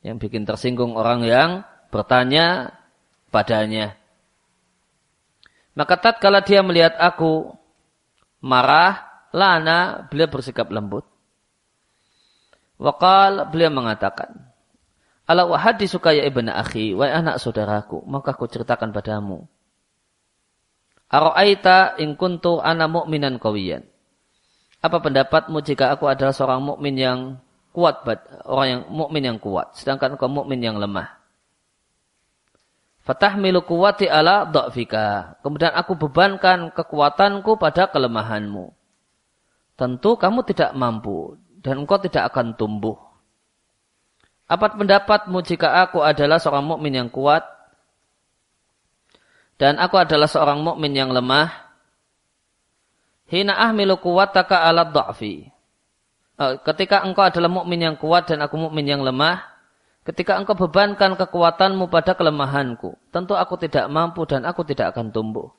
Yang 0.02 0.28
bikin 0.28 0.44
tersinggung 0.44 0.98
orang 0.98 1.24
yang 1.24 1.50
bertanya 1.92 2.72
padanya. 3.30 4.00
Maka 5.76 5.96
tatkala 6.00 6.44
dia 6.44 6.64
melihat 6.64 6.96
aku 7.00 7.56
marah, 8.44 9.28
lana, 9.32 10.08
beliau 10.12 10.28
bersikap 10.28 10.68
lembut. 10.68 11.08
Wakal 12.82 13.48
beliau 13.54 13.70
mengatakan, 13.70 14.52
Ala 15.30 15.48
wahadi 15.48 15.88
suka 15.88 16.12
ya 16.12 16.28
ibn 16.28 16.52
akhi, 16.52 16.92
wa 16.92 17.08
anak 17.08 17.40
saudaraku, 17.40 18.04
maka 18.04 18.36
aku 18.36 18.52
ceritakan 18.52 18.92
padamu. 18.92 19.48
Aro'aita 21.08 22.02
in 22.02 22.20
kuntu 22.20 22.60
ana 22.60 22.92
mu'minan 22.92 23.40
kawiyan. 23.40 23.86
Apa 24.82 24.98
pendapatmu 24.98 25.62
jika 25.62 25.94
aku 25.94 26.10
adalah 26.10 26.34
seorang 26.34 26.66
mukmin 26.66 26.98
yang 26.98 27.20
kuat, 27.70 28.02
orang 28.50 28.68
yang 28.68 28.82
mukmin 28.90 29.24
yang 29.24 29.38
kuat, 29.38 29.78
sedangkan 29.78 30.18
engkau 30.18 30.26
mukmin 30.26 30.58
yang 30.58 30.82
lemah. 30.82 31.21
Fatahmilu 33.02 33.66
kuwati 33.66 34.06
ala 34.06 34.46
dha'fika. 34.46 35.42
Kemudian 35.42 35.74
aku 35.74 35.98
bebankan 35.98 36.70
kekuatanku 36.70 37.58
pada 37.58 37.90
kelemahanmu. 37.90 38.70
Tentu 39.74 40.14
kamu 40.14 40.46
tidak 40.46 40.78
mampu 40.78 41.42
dan 41.66 41.82
engkau 41.82 41.98
tidak 41.98 42.30
akan 42.30 42.54
tumbuh. 42.54 42.98
Apa 44.46 44.78
pendapatmu 44.78 45.42
jika 45.42 45.82
aku 45.82 46.06
adalah 46.06 46.38
seorang 46.38 46.68
mukmin 46.68 46.94
yang 46.94 47.10
kuat 47.10 47.42
dan 49.58 49.82
aku 49.82 49.98
adalah 49.98 50.30
seorang 50.30 50.62
mukmin 50.62 50.94
yang 50.94 51.10
lemah? 51.10 51.50
Hina 53.32 53.58
ahmilu 53.58 53.98
kuwataka 53.98 54.62
ala 54.62 54.86
dha'fi. 54.86 55.50
Oh, 56.42 56.58
ketika 56.68 57.02
engkau 57.06 57.26
adalah 57.26 57.48
mukmin 57.48 57.80
yang 57.80 57.96
kuat 57.96 58.28
dan 58.28 58.44
aku 58.44 58.58
mukmin 58.58 58.86
yang 58.86 59.02
lemah, 59.06 59.51
ketika 60.02 60.38
engkau 60.38 60.58
bebankan 60.58 61.14
kekuatanmu 61.18 61.90
pada 61.90 62.18
kelemahanku, 62.18 62.98
tentu 63.14 63.38
aku 63.38 63.58
tidak 63.62 63.86
mampu 63.88 64.26
dan 64.26 64.46
aku 64.46 64.66
tidak 64.66 64.94
akan 64.96 65.14
tumbuh. 65.14 65.50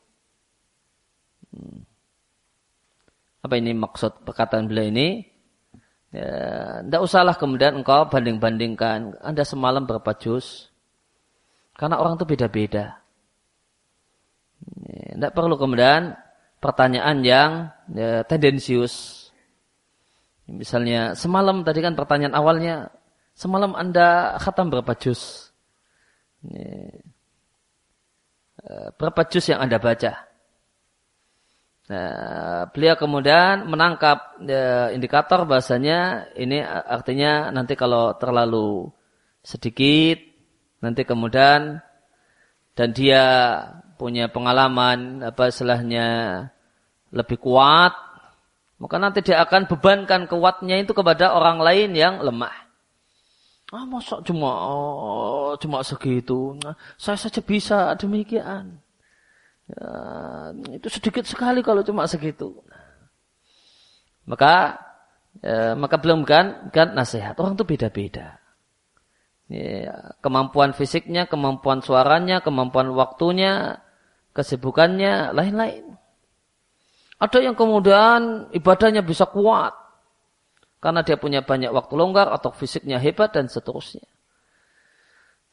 Hmm. 1.52 1.86
Apa 3.42 3.58
ini 3.58 3.74
maksud 3.74 4.22
perkataan 4.22 4.70
beliau 4.70 4.86
ini? 4.86 5.26
Ya, 6.14 6.84
tidak 6.84 7.00
usahlah 7.02 7.34
kemudian 7.34 7.82
engkau 7.82 8.06
banding-bandingkan. 8.06 9.18
Anda 9.18 9.42
semalam 9.42 9.88
berapa 9.88 10.14
jus? 10.20 10.70
Karena 11.74 11.98
orang 11.98 12.20
itu 12.20 12.28
beda-beda. 12.28 13.02
Tidak 14.62 15.32
ya, 15.32 15.34
perlu 15.34 15.58
kemudian 15.58 16.14
pertanyaan 16.62 17.18
yang 17.26 17.50
ya, 17.90 18.22
tendensius. 18.28 19.26
Misalnya 20.46 21.18
semalam 21.18 21.66
tadi 21.66 21.82
kan 21.82 21.98
pertanyaan 21.98 22.36
awalnya 22.36 22.92
semalam 23.34 23.72
anda 23.76 24.38
khatam 24.38 24.70
berapa 24.72 24.92
juz? 24.96 25.52
Eh, 26.48 27.02
berapa 28.98 29.20
juz 29.28 29.44
yang 29.50 29.60
anda 29.62 29.78
baca? 29.82 30.32
Nah, 31.90 32.70
beliau 32.70 32.94
kemudian 32.94 33.66
menangkap 33.66 34.38
ya, 34.46 34.94
indikator 34.94 35.42
bahasanya 35.44 36.30
ini 36.38 36.62
artinya 36.64 37.50
nanti 37.50 37.74
kalau 37.74 38.14
terlalu 38.16 38.86
sedikit 39.42 40.16
nanti 40.78 41.02
kemudian 41.02 41.82
dan 42.78 42.88
dia 42.94 43.24
punya 43.98 44.30
pengalaman 44.30 45.26
apa 45.26 45.50
istilahnya 45.50 46.06
lebih 47.10 47.42
kuat 47.42 47.92
maka 48.78 48.96
nanti 48.98 49.22
dia 49.22 49.42
akan 49.42 49.66
bebankan 49.66 50.26
kuatnya 50.26 50.82
itu 50.82 50.90
kepada 50.90 51.34
orang 51.34 51.62
lain 51.62 51.94
yang 51.94 52.18
lemah. 52.18 52.61
Ah, 53.72 53.88
masa 53.88 54.20
cuma 54.20 54.52
oh, 54.68 55.56
cuma 55.56 55.80
segitu. 55.80 56.52
Nah, 56.60 56.76
saya 57.00 57.16
saja 57.16 57.40
bisa 57.40 57.96
demikian. 57.96 58.76
Ya, 59.64 59.88
itu 60.76 60.92
sedikit 60.92 61.24
sekali 61.24 61.64
kalau 61.64 61.80
cuma 61.80 62.04
segitu. 62.04 62.52
Maka 64.28 64.76
ya, 65.40 65.72
maka 65.72 65.96
belum 65.96 66.28
kan 66.28 66.68
kan 66.68 66.92
nasihat. 66.92 67.40
Orang 67.40 67.56
itu 67.56 67.64
beda-beda. 67.64 68.36
Ya, 69.48 70.16
kemampuan 70.20 70.76
fisiknya, 70.76 71.24
kemampuan 71.24 71.80
suaranya, 71.80 72.44
kemampuan 72.44 72.92
waktunya, 72.92 73.80
kesibukannya, 74.36 75.32
lain-lain. 75.32 75.96
Ada 77.16 77.40
yang 77.40 77.56
kemudian 77.56 78.52
ibadahnya 78.52 79.00
bisa 79.00 79.24
kuat. 79.24 79.81
Karena 80.82 81.06
dia 81.06 81.14
punya 81.14 81.46
banyak 81.46 81.70
waktu 81.70 81.94
longgar 81.94 82.26
atau 82.34 82.50
fisiknya 82.50 82.98
hebat 82.98 83.30
dan 83.30 83.46
seterusnya. 83.46 84.02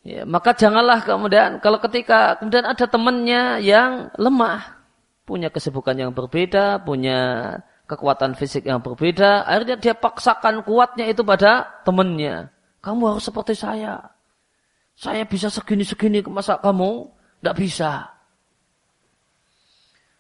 Ya, 0.01 0.25
maka 0.25 0.57
janganlah 0.57 1.05
kemudian 1.05 1.61
kalau 1.61 1.77
ketika 1.77 2.41
kemudian 2.41 2.65
ada 2.65 2.89
temannya 2.89 3.61
yang 3.61 4.09
lemah, 4.17 4.81
punya 5.29 5.53
kesibukan 5.53 5.93
yang 5.93 6.11
berbeda, 6.17 6.81
punya 6.81 7.53
kekuatan 7.85 8.33
fisik 8.33 8.65
yang 8.65 8.81
berbeda, 8.81 9.45
akhirnya 9.45 9.77
dia 9.77 9.93
paksakan 9.93 10.65
kuatnya 10.65 11.05
itu 11.05 11.21
pada 11.21 11.81
temannya. 11.85 12.49
Kamu 12.81 13.13
harus 13.13 13.29
seperti 13.29 13.53
saya. 13.53 14.01
Saya 14.97 15.29
bisa 15.29 15.53
segini-segini, 15.53 16.25
masa 16.25 16.57
kamu 16.57 17.05
tidak 17.39 17.55
bisa? 17.55 17.91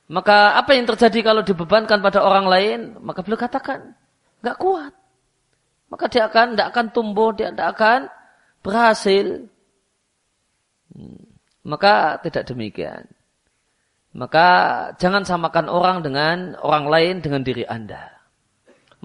Maka 0.09 0.57
apa 0.57 0.73
yang 0.73 0.89
terjadi 0.89 1.21
kalau 1.21 1.41
dibebankan 1.45 2.01
pada 2.01 2.25
orang 2.25 2.45
lain? 2.49 2.79
Maka 3.01 3.21
beliau 3.21 3.37
katakan, 3.37 3.93
nggak 4.43 4.57
kuat. 4.59 4.93
Maka 5.89 6.05
dia 6.05 6.29
akan 6.29 6.53
tidak 6.53 6.67
akan 6.73 6.87
tumbuh, 6.93 7.33
dia 7.33 7.49
tidak 7.49 7.69
akan 7.77 7.99
berhasil. 8.61 9.49
Maka 11.65 12.21
tidak 12.21 12.45
demikian. 12.49 13.09
Maka 14.13 14.47
jangan 14.97 15.21
samakan 15.21 15.69
orang 15.69 16.01
dengan 16.01 16.57
orang 16.61 16.85
lain 16.89 17.15
dengan 17.21 17.45
diri 17.45 17.65
Anda. 17.65 18.09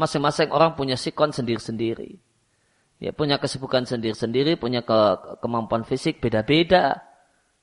Masing-masing 0.01 0.49
orang 0.49 0.75
punya 0.75 0.97
sikon 0.97 1.31
sendiri-sendiri. 1.31 2.17
Ya, 3.05 3.13
punya 3.13 3.37
kesibukan 3.37 3.85
sendiri-sendiri, 3.85 4.57
punya 4.57 4.81
ke 4.81 4.99
kemampuan 5.45 5.85
fisik 5.85 6.25
beda-beda. 6.25 7.05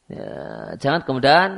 Ya, 0.05 0.29
jangan 0.77 1.01
kemudian 1.01 1.49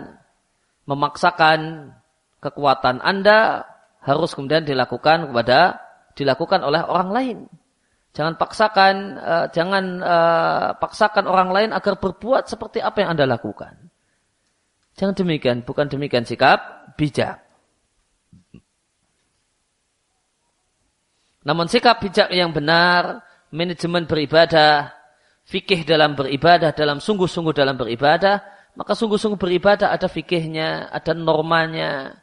memaksakan 0.88 1.92
kekuatan 2.40 3.04
Anda 3.04 3.68
harus 4.04 4.36
kemudian 4.36 4.64
dilakukan 4.64 5.32
kepada 5.32 5.83
dilakukan 6.14 6.62
oleh 6.62 6.82
orang 6.86 7.10
lain. 7.14 7.38
Jangan 8.14 8.38
paksakan, 8.38 8.96
uh, 9.18 9.46
jangan 9.50 9.84
uh, 10.02 10.68
paksakan 10.78 11.26
orang 11.26 11.50
lain 11.50 11.70
agar 11.74 11.98
berbuat 11.98 12.46
seperti 12.46 12.78
apa 12.78 13.02
yang 13.02 13.18
anda 13.18 13.26
lakukan. 13.26 13.74
Jangan 14.94 15.18
demikian, 15.18 15.66
bukan 15.66 15.90
demikian 15.90 16.22
sikap 16.22 16.94
bijak. 16.94 17.42
Namun 21.42 21.66
sikap 21.66 22.00
bijak 22.00 22.30
yang 22.30 22.54
benar, 22.54 23.26
manajemen 23.50 24.06
beribadah, 24.06 24.94
fikih 25.50 25.84
dalam 25.84 26.14
beribadah, 26.14 26.72
dalam 26.72 27.02
sungguh-sungguh 27.02 27.52
dalam 27.52 27.76
beribadah, 27.76 28.46
maka 28.74 28.94
sungguh-sungguh 28.98 29.38
beribadah 29.38 29.94
ada 29.94 30.06
fikihnya, 30.10 30.90
ada 30.90 31.12
normanya, 31.14 32.22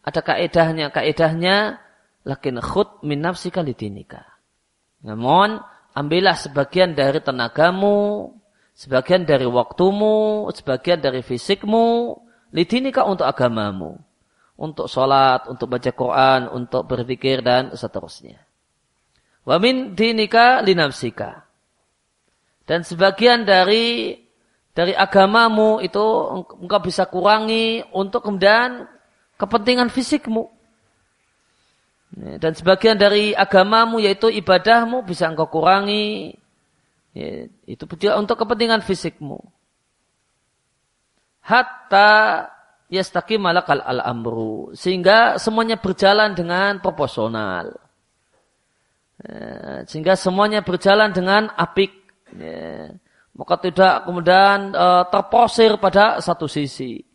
ada 0.00 0.20
kaedahnya. 0.24 0.88
Kaedahnya, 0.88 1.80
lakin 2.24 2.58
khut 2.58 3.04
min 3.04 3.20
nafsika 3.20 3.60
litinika. 3.60 4.24
Namun, 5.04 5.60
ambillah 5.92 6.34
sebagian 6.34 6.96
dari 6.96 7.20
tenagamu, 7.20 8.32
sebagian 8.72 9.28
dari 9.28 9.44
waktumu, 9.44 10.48
sebagian 10.50 10.98
dari 10.98 11.20
fisikmu, 11.20 12.16
lidinika 12.56 13.04
untuk 13.04 13.28
agamamu. 13.28 14.00
Untuk 14.54 14.86
sholat, 14.86 15.50
untuk 15.50 15.66
baca 15.66 15.90
Quran, 15.90 16.46
untuk 16.48 16.86
berpikir, 16.86 17.42
dan 17.42 17.74
seterusnya. 17.74 18.38
Wamin 19.44 19.92
dinika 19.98 20.62
linafsika. 20.62 21.44
Dan 22.64 22.80
sebagian 22.86 23.44
dari 23.44 24.16
dari 24.74 24.96
agamamu 24.96 25.78
itu 25.84 26.02
engkau 26.58 26.80
bisa 26.80 27.06
kurangi 27.06 27.84
untuk 27.92 28.24
kemudian 28.24 28.88
kepentingan 29.36 29.90
fisikmu. 29.92 30.53
Ya, 32.14 32.38
dan 32.38 32.54
sebagian 32.54 32.94
dari 32.94 33.34
agamamu 33.34 33.98
yaitu 33.98 34.30
ibadahmu 34.30 35.02
bisa 35.02 35.26
engkau 35.26 35.50
kurangi. 35.50 36.38
Ya, 37.14 37.50
itu 37.66 37.84
untuk 38.14 38.36
kepentingan 38.38 38.82
fisikmu. 38.86 39.42
Hatta 41.42 42.46
yastaqim 42.86 43.42
malakal 43.42 43.82
al-amru. 43.82 44.70
Sehingga 44.78 45.42
semuanya 45.42 45.78
berjalan 45.78 46.38
dengan 46.38 46.78
proporsional. 46.78 47.74
Ya, 49.18 49.82
sehingga 49.90 50.14
semuanya 50.14 50.62
berjalan 50.62 51.10
dengan 51.10 51.50
apik. 51.54 51.90
Maka 53.34 53.54
tidak 53.58 54.06
kemudian 54.06 54.70
uh, 54.74 55.10
terposir 55.10 55.74
pada 55.82 56.22
satu 56.22 56.46
sisi 56.46 57.13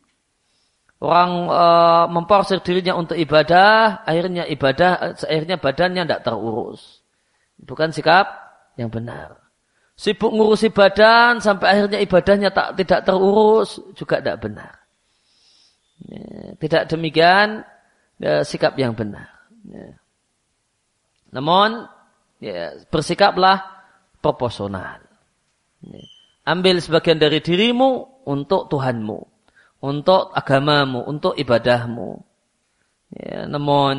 orang 0.99 1.31
e, 1.47 1.63
memporsir 2.12 2.59
dirinya 2.59 2.99
untuk 2.99 3.15
ibadah, 3.15 4.03
akhirnya 4.03 4.43
ibadah, 4.47 5.15
akhirnya 5.15 5.55
badannya 5.55 6.03
tidak 6.03 6.23
terurus. 6.27 7.03
Bukan 7.59 7.91
sikap 7.95 8.27
yang 8.75 8.91
benar. 8.91 9.39
Sibuk 9.99 10.31
ngurusi 10.31 10.71
badan 10.71 11.43
sampai 11.43 11.75
akhirnya 11.75 11.99
ibadahnya 11.99 12.55
tak 12.55 12.79
tidak 12.79 13.03
terurus 13.03 13.83
juga 13.99 14.23
tidak 14.23 14.39
benar. 14.39 14.71
Ya, 16.07 16.55
tidak 16.55 16.83
demikian 16.88 17.67
ya, 18.15 18.47
sikap 18.47 18.79
yang 18.79 18.95
benar. 18.95 19.27
Ya. 19.67 19.99
Namun 21.35 21.83
ya, 22.39 22.79
bersikaplah 22.88 23.59
proporsional. 24.23 25.03
Ya. 25.83 25.99
Ambil 26.47 26.79
sebagian 26.79 27.19
dari 27.19 27.43
dirimu 27.43 28.23
untuk 28.23 28.71
Tuhanmu 28.71 29.28
untuk 29.79 30.31
agamamu, 30.35 31.03
untuk 31.07 31.35
ibadahmu. 31.39 32.19
Ya, 33.09 33.49
namun 33.49 33.95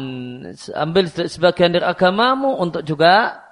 ambil 0.70 1.10
sebagian 1.10 1.74
dari 1.74 1.82
agamamu 1.82 2.54
untuk 2.62 2.86
juga 2.86 3.42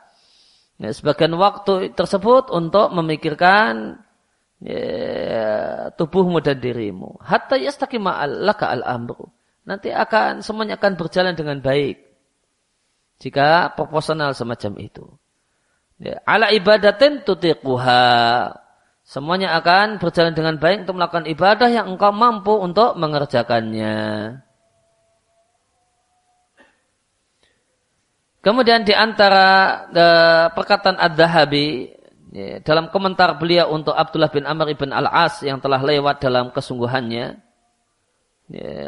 ya, 0.78 0.94
sebagian 0.94 1.34
waktu 1.34 1.90
tersebut 1.98 2.54
untuk 2.54 2.94
memikirkan 2.94 3.98
ya, 4.62 5.90
tubuhmu 5.98 6.38
dan 6.38 6.62
dirimu. 6.62 7.18
Hatta 7.18 7.58
yastaqima 7.58 8.22
laka 8.28 8.70
al-amru. 8.70 9.26
Nanti 9.66 9.90
akan 9.90 10.40
semuanya 10.46 10.78
akan 10.78 10.94
berjalan 10.94 11.34
dengan 11.34 11.58
baik. 11.58 12.06
Jika 13.18 13.74
proporsional 13.74 14.30
semacam 14.32 14.78
itu. 14.78 15.04
Ya, 15.98 16.22
ala 16.22 16.54
ibadatin 16.54 17.26
tutiquha 17.26 18.54
Semuanya 19.08 19.56
akan 19.56 19.96
berjalan 19.96 20.36
dengan 20.36 20.60
baik 20.60 20.84
untuk 20.84 21.00
melakukan 21.00 21.24
ibadah 21.32 21.72
yang 21.72 21.88
engkau 21.88 22.12
mampu 22.12 22.52
untuk 22.60 22.92
mengerjakannya. 23.00 23.96
Kemudian 28.44 28.84
di 28.84 28.92
antara 28.92 29.48
uh, 29.88 30.46
perkataan 30.52 31.00
Ad-Dahabi 31.00 31.88
ya, 32.36 32.60
dalam 32.60 32.92
komentar 32.92 33.32
beliau 33.40 33.72
untuk 33.72 33.96
Abdullah 33.96 34.28
bin 34.28 34.44
Amr 34.44 34.76
ibn 34.76 34.92
Al-As 34.92 35.40
yang 35.40 35.56
telah 35.56 35.80
lewat 35.80 36.20
dalam 36.20 36.52
kesungguhannya 36.52 37.40
ya, 38.52 38.84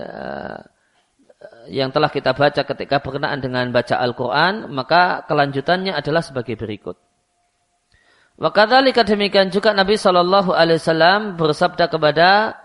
yang 1.72 1.88
telah 1.96 2.12
kita 2.12 2.36
baca 2.36 2.60
ketika 2.60 3.00
berkenaan 3.00 3.40
dengan 3.40 3.72
baca 3.72 3.96
Al-Quran 3.96 4.68
maka 4.68 5.24
kelanjutannya 5.24 5.96
adalah 5.96 6.20
sebagai 6.20 6.60
berikut. 6.60 7.09
Wakadhalika 8.40 9.04
demikian 9.04 9.52
juga 9.52 9.76
Nabi 9.76 10.00
Shallallahu 10.00 10.56
Alaihi 10.56 10.80
Wasallam 10.80 11.36
bersabda 11.36 11.92
kepada 11.92 12.56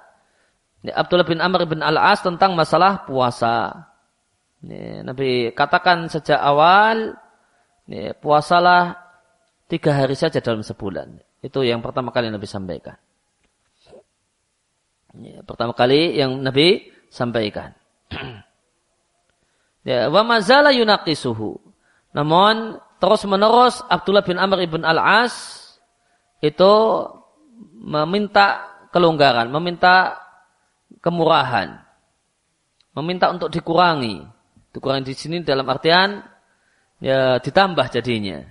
Abdullah 0.88 1.28
bin 1.28 1.44
Amr 1.44 1.68
bin 1.68 1.84
Al 1.84 2.00
As 2.00 2.24
tentang 2.24 2.56
masalah 2.56 3.04
puasa. 3.04 3.92
Nabi 5.04 5.52
katakan 5.52 6.08
sejak 6.08 6.40
awal 6.40 7.20
puasalah 8.24 8.96
tiga 9.68 10.00
hari 10.00 10.16
saja 10.16 10.40
dalam 10.40 10.64
sebulan. 10.64 11.20
Itu 11.44 11.68
yang 11.68 11.84
pertama 11.84 12.16
kali 12.16 12.32
Nabi 12.32 12.48
sampaikan. 12.48 12.96
Pertama 15.44 15.76
kali 15.76 16.16
yang 16.16 16.40
Nabi 16.40 16.88
sampaikan. 17.12 17.76
ya, 19.88 20.08
wa 20.08 20.24
mazala 20.24 20.72
yunaqisuhu. 20.72 21.60
Namun 22.16 22.80
terus 23.00 23.28
menerus 23.28 23.84
Abdullah 23.92 24.24
bin 24.24 24.40
Amr 24.40 24.64
ibn 24.64 24.88
Al-As 24.88 25.65
itu 26.46 26.74
meminta 27.86 28.66
kelonggaran, 28.94 29.50
meminta 29.50 30.22
kemurahan, 31.02 31.82
meminta 32.96 33.34
untuk 33.34 33.50
dikurangi. 33.50 34.26
Dikurangi 34.72 35.08
di 35.08 35.16
sini 35.16 35.38
dalam 35.42 35.66
artian 35.72 36.20
ya 37.00 37.40
ditambah 37.40 37.88
jadinya. 37.92 38.44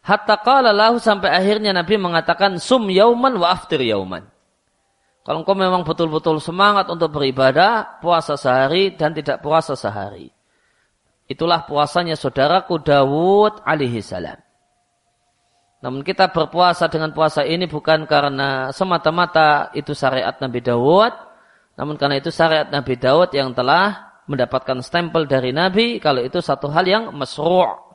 Hatta 0.00 0.40
qala 0.40 0.72
lahu 0.72 0.96
sampai 0.96 1.28
akhirnya 1.28 1.76
Nabi 1.76 2.00
mengatakan 2.00 2.56
sum 2.56 2.88
yauman 2.88 3.36
wa 3.36 3.52
aftir 3.52 3.84
yauman. 3.84 4.24
Kalau 5.20 5.44
engkau 5.44 5.52
memang 5.52 5.84
betul-betul 5.84 6.40
semangat 6.40 6.88
untuk 6.88 7.12
beribadah, 7.12 8.00
puasa 8.00 8.40
sehari 8.40 8.96
dan 8.96 9.12
tidak 9.12 9.44
puasa 9.44 9.76
sehari. 9.76 10.32
Itulah 11.28 11.68
puasanya 11.68 12.16
saudaraku 12.16 12.80
Dawud 12.80 13.62
alaihi 13.62 14.00
salam. 14.00 14.40
Namun 15.80 16.04
kita 16.04 16.28
berpuasa 16.28 16.92
dengan 16.92 17.16
puasa 17.16 17.40
ini 17.40 17.64
bukan 17.64 18.04
karena 18.04 18.68
semata-mata 18.70 19.72
itu 19.72 19.96
syariat 19.96 20.36
Nabi 20.36 20.60
Dawud, 20.60 21.12
namun 21.80 21.96
karena 21.96 22.20
itu 22.20 22.28
syariat 22.28 22.68
Nabi 22.68 23.00
Dawud 23.00 23.32
yang 23.32 23.56
telah 23.56 24.12
mendapatkan 24.28 24.84
stempel 24.84 25.24
dari 25.24 25.56
Nabi 25.56 25.96
kalau 25.96 26.20
itu 26.20 26.38
satu 26.44 26.68
hal 26.68 26.84
yang 26.84 27.04
masru' 27.16 27.90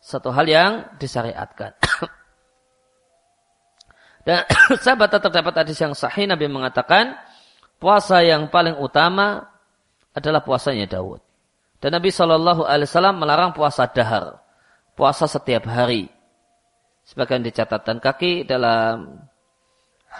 satu 0.00 0.32
hal 0.32 0.48
yang 0.48 0.72
disyariatkan. 0.96 1.76
Dan 4.26 4.44
sahabat 4.84 5.16
terdapat 5.20 5.64
hadis 5.64 5.76
yang 5.80 5.92
sahih 5.92 6.24
Nabi 6.24 6.48
mengatakan 6.48 7.16
puasa 7.76 8.24
yang 8.24 8.48
paling 8.48 8.80
utama 8.80 9.48
adalah 10.16 10.40
puasanya 10.44 10.88
Daud. 10.88 11.20
Dan 11.80 11.96
Nabi 11.96 12.12
Shallallahu 12.12 12.68
Alaihi 12.68 12.88
Wasallam 12.88 13.16
melarang 13.16 13.56
puasa 13.56 13.88
dahar, 13.88 14.44
puasa 14.92 15.24
setiap 15.24 15.64
hari. 15.64 16.12
Sebagian 17.10 17.42
dicatatkan 17.42 17.98
kaki 17.98 18.46
dalam 18.46 19.18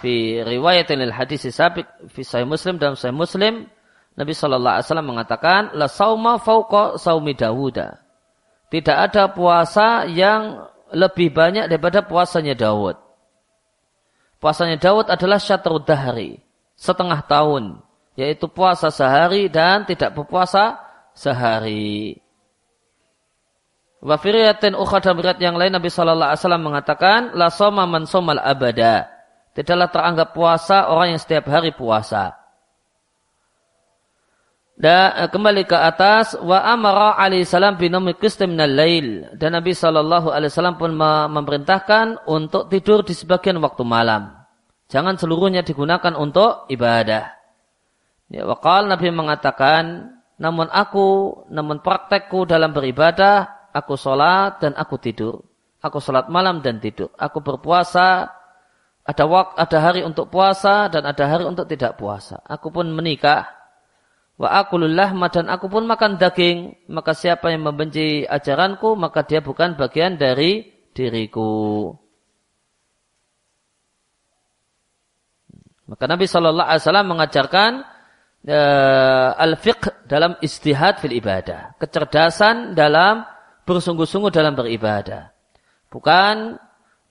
fi 0.03 0.43
riwayat 0.43 0.91
hadis 1.15 1.47
sabik 1.55 1.87
fi 2.11 2.27
sahih 2.27 2.51
Muslim 2.51 2.83
dalam 2.83 2.99
sahih 2.99 3.15
Muslim 3.15 3.71
Nabi 4.19 4.35
Shallallahu 4.35 4.75
Alaihi 4.75 4.87
Wasallam 4.91 5.09
mengatakan, 5.09 5.61
la 5.79 5.87
sauma 5.87 6.43
fauqa 6.43 6.99
saumi 6.99 7.39
Dawuda. 7.39 8.03
Tidak 8.71 8.97
ada 8.97 9.31
puasa 9.31 10.07
yang 10.07 10.67
lebih 10.91 11.31
banyak 11.31 11.71
daripada 11.71 12.03
puasanya 12.03 12.59
Dawud. 12.59 12.99
Puasanya 14.43 14.77
Dawud 14.81 15.07
adalah 15.11 15.39
syatrud 15.39 15.85
dahari, 15.87 16.43
setengah 16.75 17.23
tahun, 17.27 17.83
yaitu 18.19 18.51
puasa 18.51 18.91
sehari 18.91 19.47
dan 19.49 19.87
tidak 19.87 20.17
berpuasa 20.17 20.81
sehari. 21.15 22.19
Wa 24.01 24.17
firiyatin 24.17 24.73
ukhra 24.73 25.05
yang 25.37 25.61
lain 25.61 25.77
Nabi 25.77 25.93
Shallallahu 25.93 26.33
Alaihi 26.33 26.41
Wasallam 26.41 26.65
mengatakan, 26.65 27.21
la 27.37 27.53
soma 27.53 27.85
man 27.85 28.09
somal 28.09 28.41
abada. 28.41 29.13
Tidaklah 29.53 29.89
teranggap 29.93 30.29
puasa 30.33 30.89
orang 30.89 31.17
yang 31.17 31.21
setiap 31.21 31.53
hari 31.53 31.77
puasa. 31.77 32.41
Dan 34.81 35.13
eh, 35.13 35.29
kembali 35.29 35.69
ke 35.69 35.77
atas 35.77 36.33
wa 36.41 36.65
amara 36.65 37.13
alaihi 37.21 37.45
salam 37.45 37.77
binami 37.77 38.17
minal 38.49 38.73
lail 38.73 39.29
dan 39.37 39.53
Nabi 39.53 39.77
sallallahu 39.77 40.33
alaihi 40.33 40.49
wasallam 40.49 40.81
pun 40.81 40.97
memerintahkan 40.97 42.25
untuk 42.25 42.73
tidur 42.73 43.05
di 43.05 43.13
sebagian 43.13 43.61
waktu 43.61 43.85
malam. 43.85 44.33
Jangan 44.89 45.21
seluruhnya 45.21 45.61
digunakan 45.61 46.17
untuk 46.17 46.65
ibadah. 46.73 47.37
Ya, 48.33 48.43
wakal 48.49 48.89
Nabi 48.89 49.13
mengatakan, 49.13 50.17
namun 50.41 50.73
aku, 50.73 51.45
namun 51.53 51.85
praktekku 51.85 52.49
dalam 52.49 52.73
beribadah, 52.73 53.60
aku 53.73 53.95
sholat 53.95 54.63
dan 54.63 54.73
aku 54.75 54.97
tidur. 55.01 55.43
Aku 55.81 55.99
sholat 55.99 56.29
malam 56.29 56.61
dan 56.61 56.77
tidur. 56.79 57.09
Aku 57.17 57.41
berpuasa, 57.41 58.29
ada 59.03 59.25
waktu, 59.25 59.55
ada 59.57 59.79
hari 59.81 60.01
untuk 60.05 60.29
puasa 60.29 60.93
dan 60.93 61.09
ada 61.09 61.25
hari 61.25 61.49
untuk 61.49 61.65
tidak 61.65 61.97
puasa. 61.97 62.39
Aku 62.45 62.69
pun 62.69 62.91
menikah, 62.93 63.49
Wa 64.41 64.65
akulullah 64.65 65.13
dan 65.29 65.53
aku 65.53 65.69
pun 65.69 65.85
makan 65.85 66.17
daging. 66.17 66.89
Maka 66.89 67.13
siapa 67.13 67.53
yang 67.53 67.69
membenci 67.69 68.25
ajaranku, 68.25 68.97
maka 68.97 69.21
dia 69.21 69.45
bukan 69.45 69.77
bagian 69.77 70.17
dari 70.17 70.65
diriku. 70.97 71.93
Maka 75.85 76.05
Nabi 76.09 76.25
Shallallahu 76.25 76.69
Alaihi 76.73 76.83
Wasallam 76.87 77.09
mengajarkan 77.13 77.71
uh, 78.49 79.31
al-fiqh 79.37 80.09
dalam 80.09 80.41
istihad 80.41 81.05
fil 81.05 81.13
ibadah. 81.13 81.77
Kecerdasan 81.77 82.73
dalam 82.73 83.21
bersungguh-sungguh 83.71 84.35
dalam 84.35 84.59
beribadah. 84.59 85.31
Bukan 85.87 86.59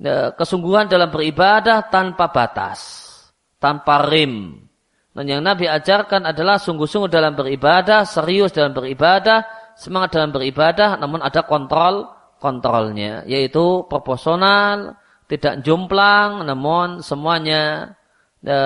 uh, 0.03 0.29
kesungguhan 0.35 0.91
dalam 0.91 1.07
beribadah 1.07 1.87
tanpa 1.87 2.27
batas. 2.35 3.07
Tanpa 3.55 4.03
rim. 4.11 4.67
Dan 5.15 5.25
yang 5.27 5.41
Nabi 5.43 5.67
ajarkan 5.71 6.27
adalah 6.27 6.59
sungguh-sungguh 6.59 7.11
dalam 7.11 7.35
beribadah, 7.35 8.03
serius 8.03 8.51
dalam 8.51 8.75
beribadah, 8.75 9.43
semangat 9.75 10.15
dalam 10.15 10.31
beribadah, 10.31 10.95
namun 10.95 11.19
ada 11.19 11.43
kontrol 11.43 12.07
kontrolnya, 12.39 13.27
yaitu 13.27 13.83
proporsional, 13.91 14.95
tidak 15.27 15.59
jomplang, 15.61 16.47
namun 16.47 17.03
semuanya 17.03 17.93
e, 18.39 18.57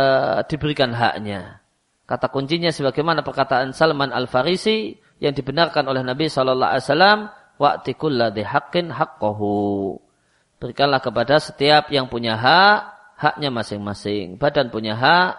diberikan 0.45 0.93
haknya. 0.93 1.59
Kata 2.05 2.29
kuncinya 2.29 2.69
sebagaimana 2.69 3.25
perkataan 3.25 3.73
Salman 3.73 4.13
Al 4.13 4.29
Farisi 4.29 4.93
yang 5.17 5.33
dibenarkan 5.33 5.89
oleh 5.89 6.05
Nabi 6.05 6.29
Wasallam, 6.29 7.33
wa'tikulla 7.61 8.33
haqqin 8.33 8.89
haqqahu. 8.89 9.97
Berikanlah 10.63 11.03
kepada 11.03 11.43
setiap 11.43 11.91
yang 11.91 12.07
punya 12.07 12.39
hak, 12.39 12.77
haknya 13.19 13.51
masing-masing. 13.51 14.39
Badan 14.39 14.71
punya 14.71 14.95
hak, 14.95 15.31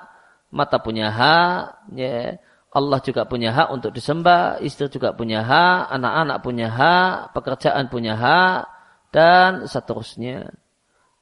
mata 0.53 0.77
punya 0.79 1.09
hak, 1.09 1.89
ya. 1.97 2.37
Allah 2.75 2.99
juga 3.07 3.23
punya 3.23 3.55
hak 3.55 3.71
untuk 3.71 3.95
disembah, 3.95 4.59
istri 4.59 4.91
juga 4.91 5.15
punya 5.15 5.47
hak, 5.47 5.95
anak-anak 5.95 6.39
punya 6.43 6.69
hak, 6.69 7.31
pekerjaan 7.31 7.87
punya 7.87 8.19
hak, 8.19 8.67
dan 9.15 9.71
seterusnya. 9.71 10.51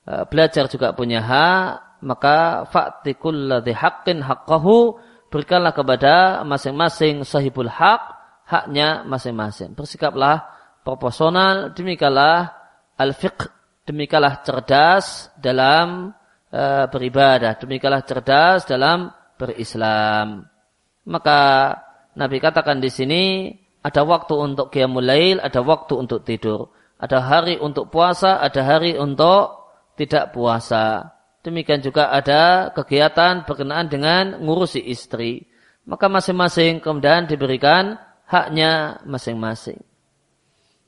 Eh, 0.08 0.24
belajar 0.32 0.66
juga 0.72 0.96
punya 0.96 1.20
hak, 1.20 2.02
maka 2.02 2.64
fa'tikul 2.72 3.52
ladhi 3.52 3.76
haqqin 3.76 4.24
haqqahu, 4.24 4.96
berikanlah 5.28 5.76
kepada 5.76 6.40
masing-masing 6.42 7.22
sahibul 7.22 7.68
hak, 7.68 8.00
haknya 8.48 9.04
masing-masing. 9.04 9.76
Bersikaplah 9.76 10.48
proporsional, 10.82 11.74
demikianlah 11.74 12.50
al-fiqh, 12.98 13.48
demikianlah 13.86 14.42
cerdas 14.42 15.30
dalam 15.38 16.14
uh, 16.50 16.84
beribadah, 16.90 17.58
demikianlah 17.58 18.02
cerdas 18.06 18.66
dalam 18.66 19.10
berislam. 19.38 20.46
Maka 21.06 21.40
Nabi 22.14 22.38
katakan 22.38 22.78
di 22.78 22.90
sini 22.92 23.22
ada 23.82 24.06
waktu 24.06 24.34
untuk 24.38 24.70
qiyamul 24.70 25.02
lail, 25.02 25.42
ada 25.42 25.58
waktu 25.64 25.98
untuk 25.98 26.22
tidur. 26.22 26.70
Ada 27.02 27.18
hari 27.18 27.58
untuk 27.58 27.90
puasa, 27.90 28.38
ada 28.38 28.62
hari 28.62 28.94
untuk 28.94 29.74
tidak 29.98 30.30
puasa. 30.30 31.10
Demikian 31.42 31.82
juga 31.82 32.14
ada 32.14 32.70
kegiatan 32.70 33.42
berkenaan 33.42 33.90
dengan 33.90 34.38
ngurusi 34.38 34.78
istri. 34.78 35.50
Maka 35.82 36.06
masing-masing 36.06 36.78
kemudian 36.78 37.26
diberikan 37.26 37.98
haknya 38.30 39.02
masing-masing. 39.02 39.82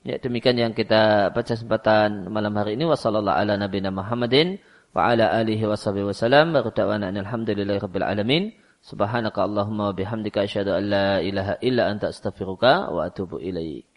Ya, 0.05 0.21
demikian 0.21 0.61
yang 0.61 0.77
kita 0.77 1.33
baca 1.33 1.49
kesempatan 1.57 2.29
malam 2.29 2.53
hari 2.61 2.77
ini. 2.77 2.85
Wassalamualaikum 2.85 3.41
ala 3.41 3.53
nabiyina 3.57 3.89
Muhammadin 3.89 4.61
wa 4.93 5.09
ala 5.09 5.33
alihi 5.33 5.65
wa 5.65 5.81
sahbihi. 5.81 6.05
Wa 6.05 6.13
da'wana 6.61 7.09
alhamdulillahi 7.09 7.81
rabbil 7.81 8.05
alamin. 8.05 8.53
Subhanaka 8.85 9.49
Allahumma 9.49 9.89
wa 9.89 9.97
bihamdika 9.97 10.45
asyhadu 10.45 10.77
an 10.77 10.93
la 10.93 11.09
ilaha 11.25 11.57
illa 11.65 11.89
anta 11.89 12.13
astaghfiruka 12.13 12.93
wa 12.93 13.09
atubu 13.09 13.41
ilaik. 13.41 13.94